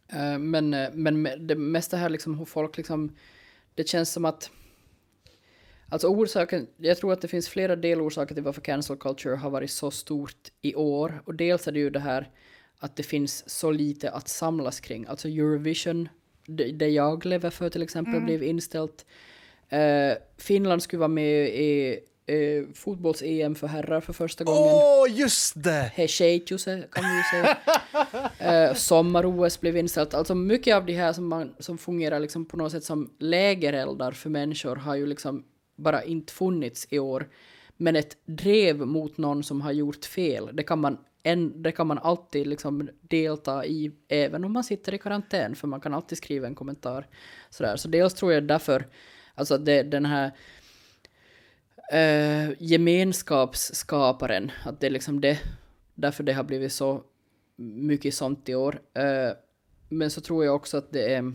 [0.08, 3.16] Eh, men, eh, men det mesta här liksom hur folk liksom,
[3.76, 4.52] det känns som att
[5.92, 9.72] Alltså orsaken, jag tror att det finns flera delorsaker till varför cancel culture har varit
[9.72, 11.22] så stort i år.
[11.26, 12.30] Och dels är det ju det här
[12.80, 15.06] att det finns så lite att samlas kring.
[15.08, 16.10] Alltså Eurovision,
[16.46, 19.06] det, det jag lever för till exempel, blev inställt.
[19.70, 24.74] Eh, Finland skulle vara med i eh, fotbolls-EM för herrar för första gången.
[24.74, 25.92] Åh, just det!
[25.96, 26.08] He
[26.48, 27.58] Jose kan vi ju säga.
[28.40, 30.14] Eh, Sommar-OS blev inställt.
[30.14, 34.12] Alltså mycket av det här som, man, som fungerar liksom på något sätt som lägereldar
[34.12, 35.44] för människor har ju liksom
[35.80, 37.30] bara inte funnits i år.
[37.78, 41.88] Men ett drev mot någon som har gjort fel, det kan man, en, det kan
[41.88, 46.18] man alltid liksom delta i, även om man sitter i karantän, för man kan alltid
[46.18, 47.08] skriva en kommentar.
[47.50, 47.76] Sådär.
[47.76, 48.88] Så dels tror jag därför,
[49.36, 50.32] alltså det, den här
[51.92, 55.40] eh, gemenskapsskaparen, att det är liksom det,
[55.96, 57.04] därför det har blivit så
[57.56, 58.82] mycket sånt i år.
[58.94, 59.32] Eh,
[59.90, 61.34] men så tror jag också att det är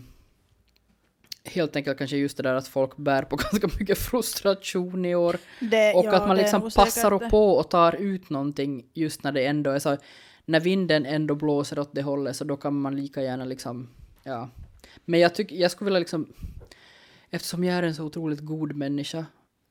[1.45, 5.37] helt enkelt kanske just det där att folk bär på ganska mycket frustration i år.
[5.61, 7.31] Det, Och ja, att man liksom passar det.
[7.31, 9.97] på och tar ut någonting just när det ändå är så,
[10.45, 13.89] när vinden ändå blåser åt det hållet så då kan man lika gärna liksom,
[14.23, 14.51] ja.
[15.05, 16.33] Men jag tycker, jag skulle vilja liksom,
[17.31, 19.27] eftersom jag är en så otroligt god människa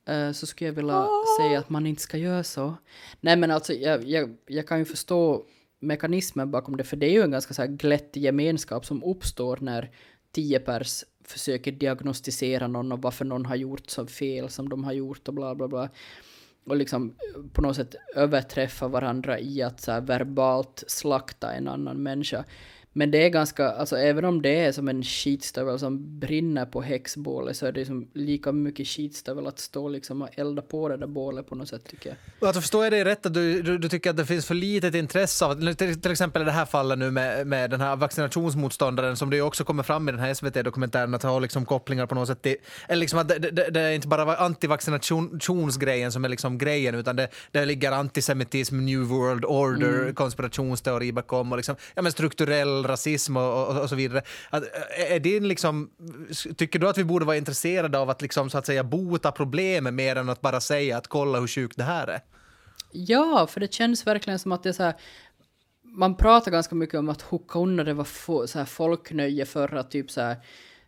[0.08, 1.06] eh, så skulle jag vilja
[1.38, 2.74] säga att man inte ska göra så.
[3.20, 5.44] Nej men alltså jag, jag, jag kan ju förstå
[5.80, 9.58] mekanismen bakom det, för det är ju en ganska så här glättig gemenskap som uppstår
[9.60, 9.90] när
[10.32, 14.92] tio pers försöker diagnostisera någon och varför någon har gjort så fel som de har
[14.92, 15.88] gjort och bla bla bla.
[16.64, 21.68] Och liksom eh, på något sätt överträffa varandra i att så här verbalt slakta en
[21.68, 22.44] annan människa.
[22.96, 26.82] Men det är ganska, alltså även om det är som en skitstövel som brinner på
[26.82, 30.96] häxbålet så är det som lika mycket skitstövel att stå liksom och elda på det
[30.96, 32.48] där bålet på något sätt tycker jag.
[32.48, 34.94] Alltså, förstår jag dig rätt att du, du, du, tycker att det finns för litet
[34.94, 39.16] intresse av, till, till exempel i det här fallet nu med, med den här vaccinationsmotståndaren
[39.16, 42.14] som det ju också kommer fram i den här SVT-dokumentären att ha liksom kopplingar på
[42.14, 42.56] något sätt till,
[42.88, 47.16] eller liksom att det, det, det är inte bara antivaccinationsgrejen som är liksom grejen utan
[47.16, 50.14] det, det ligger antisemitism, new world order, mm.
[50.14, 54.22] konspirationsteori bakom och liksom, ja, men strukturell rasism och, och, och så vidare.
[54.50, 55.90] Att, eh, är din liksom,
[56.56, 59.94] tycker du att vi borde vara intresserade av att, liksom, så att säga, bota problemet
[59.94, 62.20] mer än att bara säga att kolla hur sjukt det här är?
[62.92, 64.94] Ja, för det känns verkligen som att det är så här,
[65.82, 70.20] man pratar ganska mycket om att Hukkaunna det var så här folknöje förra, typ så
[70.20, 70.36] här,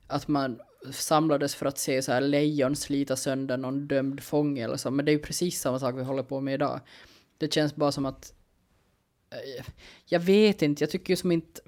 [0.06, 0.58] att man
[0.92, 5.04] samlades för att se så här lejon slita sönder någon dömd fånge eller så, men
[5.04, 6.80] det är ju precis samma sak vi håller på med idag.
[7.38, 8.32] Det känns bara som att,
[10.06, 11.60] jag vet inte, jag tycker ju som inte,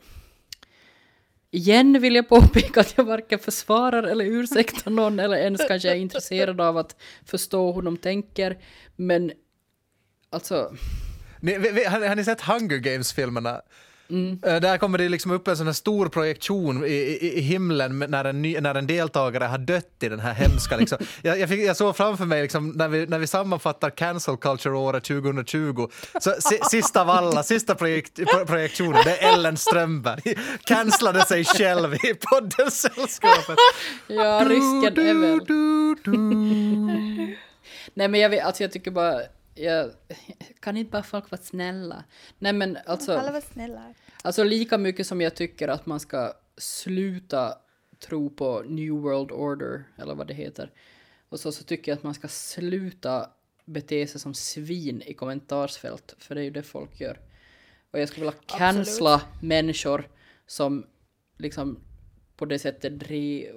[1.50, 5.94] Igen vill jag påpeka att jag varken försvarar eller ursäktar någon eller ens kanske är
[5.94, 8.58] intresserad av att förstå hur de tänker.
[8.96, 9.32] Men
[10.30, 10.74] alltså...
[11.40, 11.52] Ni,
[11.84, 13.62] har, har ni sett Hunger Games-filmerna?
[14.10, 14.38] Mm.
[14.40, 18.24] Där kommer det liksom upp en sån här stor projektion i, i, i himlen när
[18.24, 20.76] en, ny, när en deltagare har dött i den här hemska...
[20.76, 20.98] Liksom.
[21.22, 25.04] jag, jag, fick, jag såg framför mig liksom, när, vi, när vi sammanfattar cancel culture-året
[25.04, 25.88] 2020,
[26.20, 26.34] så
[26.70, 30.34] sista av alla, sista projekt, projektionen, det är Ellen Strömberg.
[30.64, 33.56] Cancellade sig själv i podden Sällskapet.
[34.06, 35.40] Ja, risken är väl...
[37.94, 39.20] Nej men jag, vet, alltså jag tycker bara
[39.58, 39.90] jag,
[40.60, 42.04] kan inte bara folk vara snälla?
[42.38, 43.12] Nej men alltså...
[43.12, 43.94] Alla vara snälla.
[44.22, 47.58] Alltså lika mycket som jag tycker att man ska sluta
[47.98, 50.72] tro på New World Order, eller vad det heter.
[51.28, 53.30] Och så, så tycker jag att man ska sluta
[53.64, 57.20] bete sig som svin i kommentarsfält, för det är ju det folk gör.
[57.90, 60.08] Och jag skulle vilja cancella människor
[60.46, 60.86] som
[61.36, 61.80] liksom
[62.36, 63.54] på det sättet drev,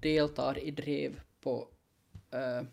[0.00, 1.68] deltar i drev på
[2.34, 2.66] uh,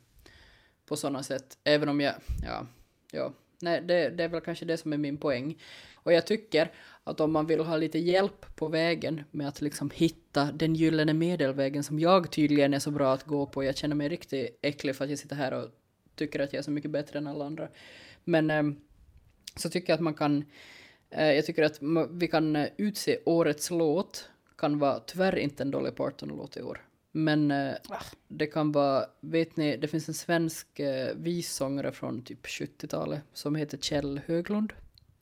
[0.91, 1.57] på sådana sätt.
[1.63, 2.13] Även om jag,
[2.43, 2.67] ja,
[3.11, 5.57] ja, nej, det, det är väl kanske det som är min poäng.
[5.95, 6.71] Och jag tycker
[7.03, 11.13] att om man vill ha lite hjälp på vägen med att liksom hitta den gyllene
[11.13, 13.63] medelvägen som jag tydligen är så bra att gå på.
[13.63, 15.69] Jag känner mig riktigt äcklig för att jag sitter här och
[16.15, 17.67] tycker att jag är så mycket bättre än alla andra.
[18.23, 18.63] Men eh,
[19.55, 20.45] så tycker jag att man kan,
[21.09, 21.79] eh, jag tycker att
[22.11, 26.90] vi kan eh, utse årets låt, kan vara tyvärr inte en Dolly Parton-låt i år.
[27.11, 28.03] Men eh, ah.
[28.27, 33.55] det kan vara, vet ni, det finns en svensk eh, vissångare från typ 70-talet som
[33.55, 34.73] heter Kjell Höglund.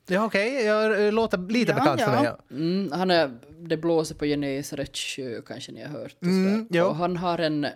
[0.08, 0.66] Ja okej, okay.
[0.66, 2.24] jag eh, låter lite ja, bekant för mig.
[2.24, 2.40] Ja.
[2.52, 6.16] Mm, han är, det blåser på Genesaret sjö kanske ni har hört.
[6.20, 7.68] Och, mm, och han har en,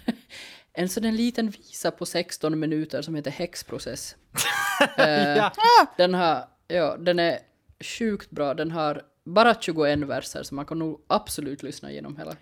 [0.72, 4.16] en sån en liten visa på 16 minuter som heter Häxprocess.
[4.96, 5.52] eh, ja.
[5.96, 7.38] Den har, ja, den är
[7.80, 12.36] sjukt bra, den har bara 21 verser så man kan nog absolut lyssna igenom hela.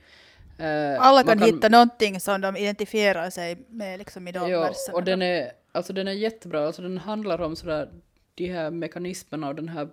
[0.60, 4.60] Uh, Alla kan, kan, hitta någonting som de identifierar sig med liksom i de ja,
[4.60, 4.96] verserna.
[4.96, 7.88] och den är, alltså den är jättebra, alltså den handlar om sådär,
[8.34, 9.88] de här mekanismerna och den här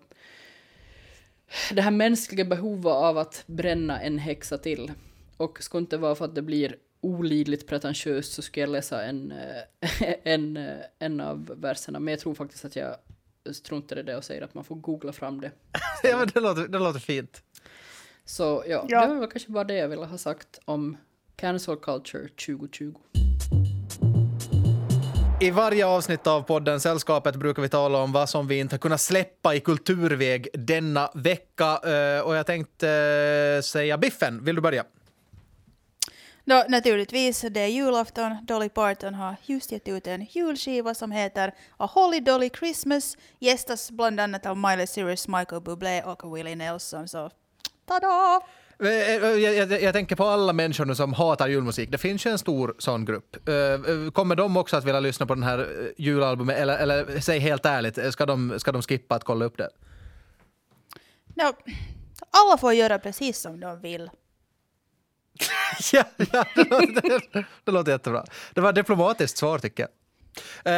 [1.72, 4.91] det här mänskliga behovet av att bränna en häxa till.
[5.38, 9.32] Och ska inte vara för att det blir olidligt pretentiöst så ska jag läsa en,
[9.32, 11.99] eh, en, eh, en av verserna.
[11.99, 12.95] Men jag tror faktiskt att jag
[13.51, 15.51] struntar i det och säger att man får googla fram det.
[16.03, 17.43] ja, men det låter, det låter fint.
[18.30, 20.97] Så ja, ja, det var kanske bara det jag ville ha sagt om
[21.36, 22.93] cancel culture 2020.
[25.41, 28.80] I varje avsnitt av podden Sällskapet brukar vi tala om vad som vi inte har
[28.80, 31.80] kunnat släppa i kulturväg denna vecka.
[31.84, 32.89] Eh, och jag tänkte
[33.57, 34.86] eh, säga Biffen, vill du börja?
[36.45, 38.38] Då, naturligtvis, det är julafton.
[38.43, 43.17] Dolly Parton har just gett ut en julskiva som heter A Holly Dolly Christmas.
[43.39, 47.07] Gästas bland annat av Miley Cyrus, Michael Bublé och Willie Nelson.
[47.07, 47.32] Så
[47.88, 48.41] Tada!
[48.79, 51.91] Eh, eh, jag, jag, jag, tänker på alla människor som hatar julmusik.
[51.91, 53.49] Det finns ju en stor sån grupp.
[53.49, 56.57] Eh, kommer de också att vilja lyssna på den här julalbumet?
[56.57, 59.69] Eller, eller säg helt ärligt, ska de, ska de skippa att kolla upp det?
[61.35, 61.53] No,
[62.31, 64.09] alla får göra precis som de vill.
[65.93, 68.25] ja, ja det, låter, det låter jättebra.
[68.53, 69.89] Det var ett diplomatiskt svar tycker jag.
[70.67, 70.73] Uh,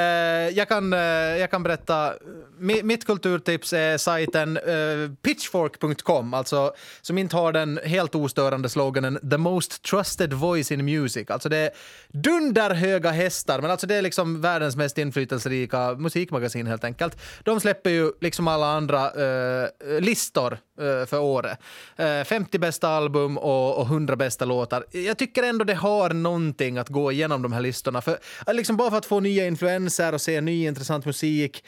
[0.57, 0.99] jag, kan, uh,
[1.39, 2.13] jag kan berätta,
[2.59, 8.69] Mi, mitt kulturtips är sajten eh, uh, pitchfork.com, alltså, som inte har den helt ostörande
[8.69, 11.31] sloganen “The most trusted voice in music”.
[11.31, 11.69] Alltså det är
[12.07, 17.21] dunderhöga hästar, men alltså det är liksom världens mest inflytelserika musikmagasin helt enkelt.
[17.43, 19.11] De släpper ju liksom alla andra
[19.99, 21.59] listor Eh, för året.
[21.95, 24.85] Eh, 50 bästa album och, 100 bästa låtar.
[24.91, 28.01] Jag tycker ändå det har någonting att gå igenom de här listorna.
[28.01, 28.17] För,
[28.47, 31.63] eh, liksom bara för att få nya influenser och se ny intressant musik.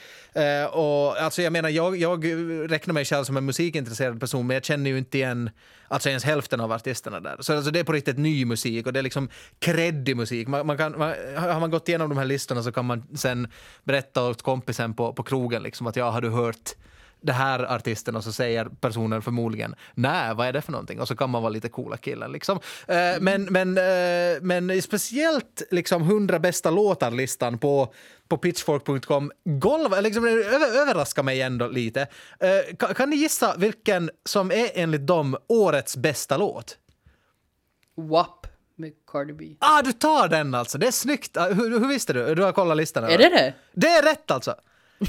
[0.72, 2.26] Och, alltså jag menar, jag, jag
[2.72, 5.50] räknar mig själv som en musikintresserad person men jag känner ju inte igen
[5.88, 7.38] alltså ens hälften av artisterna där.
[7.40, 10.48] Så alltså det är på riktigt ny musik och det är liksom kreddig musik.
[10.48, 13.48] Man, man kan, man, har man gått igenom de här listorna så kan man sen
[13.84, 16.76] berätta åt kompisen på, på krogen liksom att ja, har du hört
[17.22, 21.00] det här artisten och så säger personen förmodligen nej, vad är det för någonting?
[21.00, 22.60] Och så kan man vara lite coola killen liksom.
[22.88, 27.94] Eh, men, men, eh, men speciellt liksom 100 bästa låtar-listan på,
[28.28, 32.02] på pitchfork.com golv, liksom, över, överraskar mig ändå lite.
[32.40, 36.78] Eh, kan, kan ni gissa vilken som är enligt dem årets bästa låt?
[37.98, 39.46] WAP med Cardi B.
[39.60, 40.78] Ah, du tar den alltså!
[40.78, 41.38] Det är snyggt!
[41.38, 42.36] Ah, Hur, hur visste du?
[42.36, 43.04] Du har kollat listan?
[43.04, 43.54] Är det det?
[43.74, 44.56] Det är rätt alltså!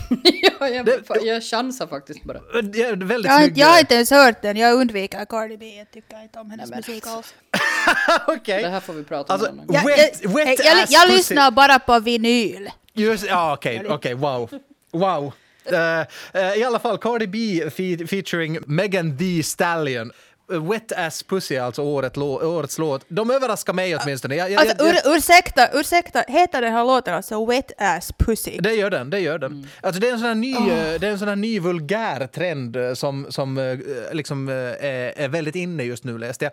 [0.61, 2.39] ja, jag, Det- jag chansar faktiskt bara.
[2.63, 3.49] Det är väldigt Jag, har snygg.
[3.51, 5.75] inte- jag har inte ens hört den, jag undviker Cardi B.
[5.79, 7.35] Jag tycker inte om hennes Nej, musik alls.
[8.27, 8.63] Okej.
[8.63, 9.77] Det här får vi prata om Alltså, en annan gång.
[9.77, 12.71] Jag, Wet- jag, wet jag, jag, jag lyssnar bara på vinyl.
[12.95, 14.51] Just, ja, okej, okej, wow.
[14.93, 15.33] Wow.
[15.65, 16.01] Eh,
[16.43, 20.13] eh, I alla fall, Cardi B fe featuring Megan Thee Stallion.
[20.61, 23.05] Wet Ass Pussy, alltså året, lå- årets låt.
[23.09, 24.35] De överraskar mig åtminstone.
[24.37, 28.59] Jag, jag, Alltså jag, ur, ursäkta, ursäkta, heter den här låten alltså Wet Ass Pussy?
[28.61, 29.69] det gör den, det gör den.
[29.81, 32.27] Alltså det är en sån här ny, eh, det är en sån här ny vulgär
[32.27, 33.79] trend eh, som, som eh,
[34.13, 36.53] liksom är, är väldigt inne just nu läste jag.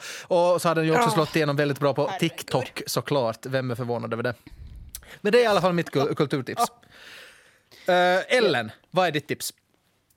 [0.54, 1.14] Och så har den ju också Åh.
[1.14, 2.12] slått igenom väldigt bra på.
[2.20, 3.46] TikTok såklart.
[3.46, 4.34] Vem är förvånad över det?
[5.22, 6.64] Men det är i alla fall mitt kul- kulturtips.
[7.88, 9.54] Eh, Ellen, vad är ditt tips?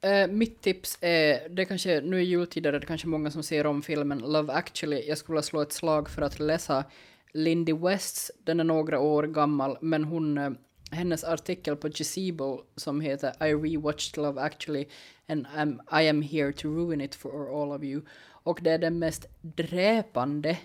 [0.07, 3.67] Uh, mitt tips är, det kanske, nu i jultider är det kanske många som ser
[3.67, 5.09] om filmen Love actually.
[5.09, 6.85] Jag skulle vilja slå ett slag för att läsa
[7.33, 10.51] Lindy Wests, den är några år gammal, men hon, eh,
[10.91, 14.89] hennes artikel på Gazebo som heter I rewatched Love actually
[15.29, 18.03] and I'm, I am here to ruin it for all of you.
[18.45, 20.59] Och det är den mest dräpande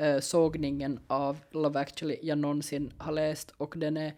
[0.00, 4.12] uh, sågningen av Love actually jag någonsin har läst och den är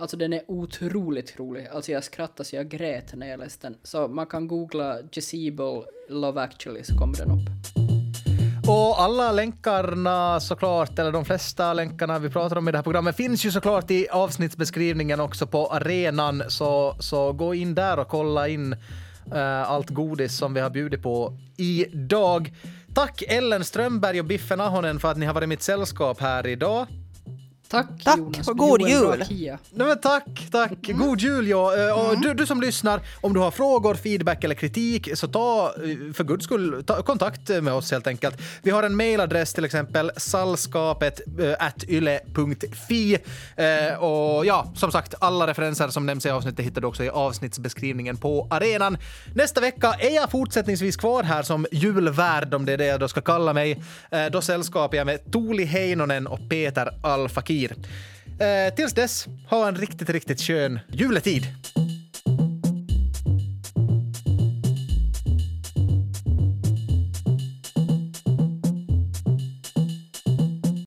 [0.00, 1.66] Alltså den är otroligt rolig.
[1.66, 3.76] Alltså jag skrattade så jag grät när jag läste den.
[3.82, 7.48] Så man kan googla Jezebel Love actually så kommer den upp.
[8.68, 13.16] Och alla länkarna såklart, eller de flesta länkarna vi pratar om i det här programmet
[13.16, 16.42] finns ju såklart i avsnittsbeskrivningen också på arenan.
[16.48, 18.72] Så, så gå in där och kolla in
[19.32, 22.52] uh, allt godis som vi har bjudit på idag.
[22.94, 26.86] Tack Ellen Strömberg och Biffen Ahonen för att ni har varit mitt sällskap här idag.
[27.68, 28.48] Tack, Tack Jonas.
[28.48, 29.24] och god jul.
[29.70, 30.72] Nej, men tack, tack.
[30.82, 31.76] God jul ja.
[31.76, 35.66] Eh, Och du, du som lyssnar, om du har frågor, feedback eller kritik så ta
[35.76, 38.36] eh, för guds skull ta kontakt med oss helt enkelt.
[38.62, 43.18] Vi har en mailadress till exempel sallskapet eh, yle.fi
[43.98, 48.16] och ja, som sagt, alla referenser som nämns i avsnittet hittar du också i avsnittsbeskrivningen
[48.16, 48.98] på arenan.
[49.34, 53.08] Nästa vecka är jag fortsättningsvis kvar här som julvärd om det är det jag då
[53.08, 53.82] ska kalla mig.
[54.32, 56.92] Då sällskapar jag med Tuuli Heinonen och Peter
[57.58, 57.74] blir.
[58.38, 61.46] Eh, tills dess, ha en riktigt, riktigt skön juletid.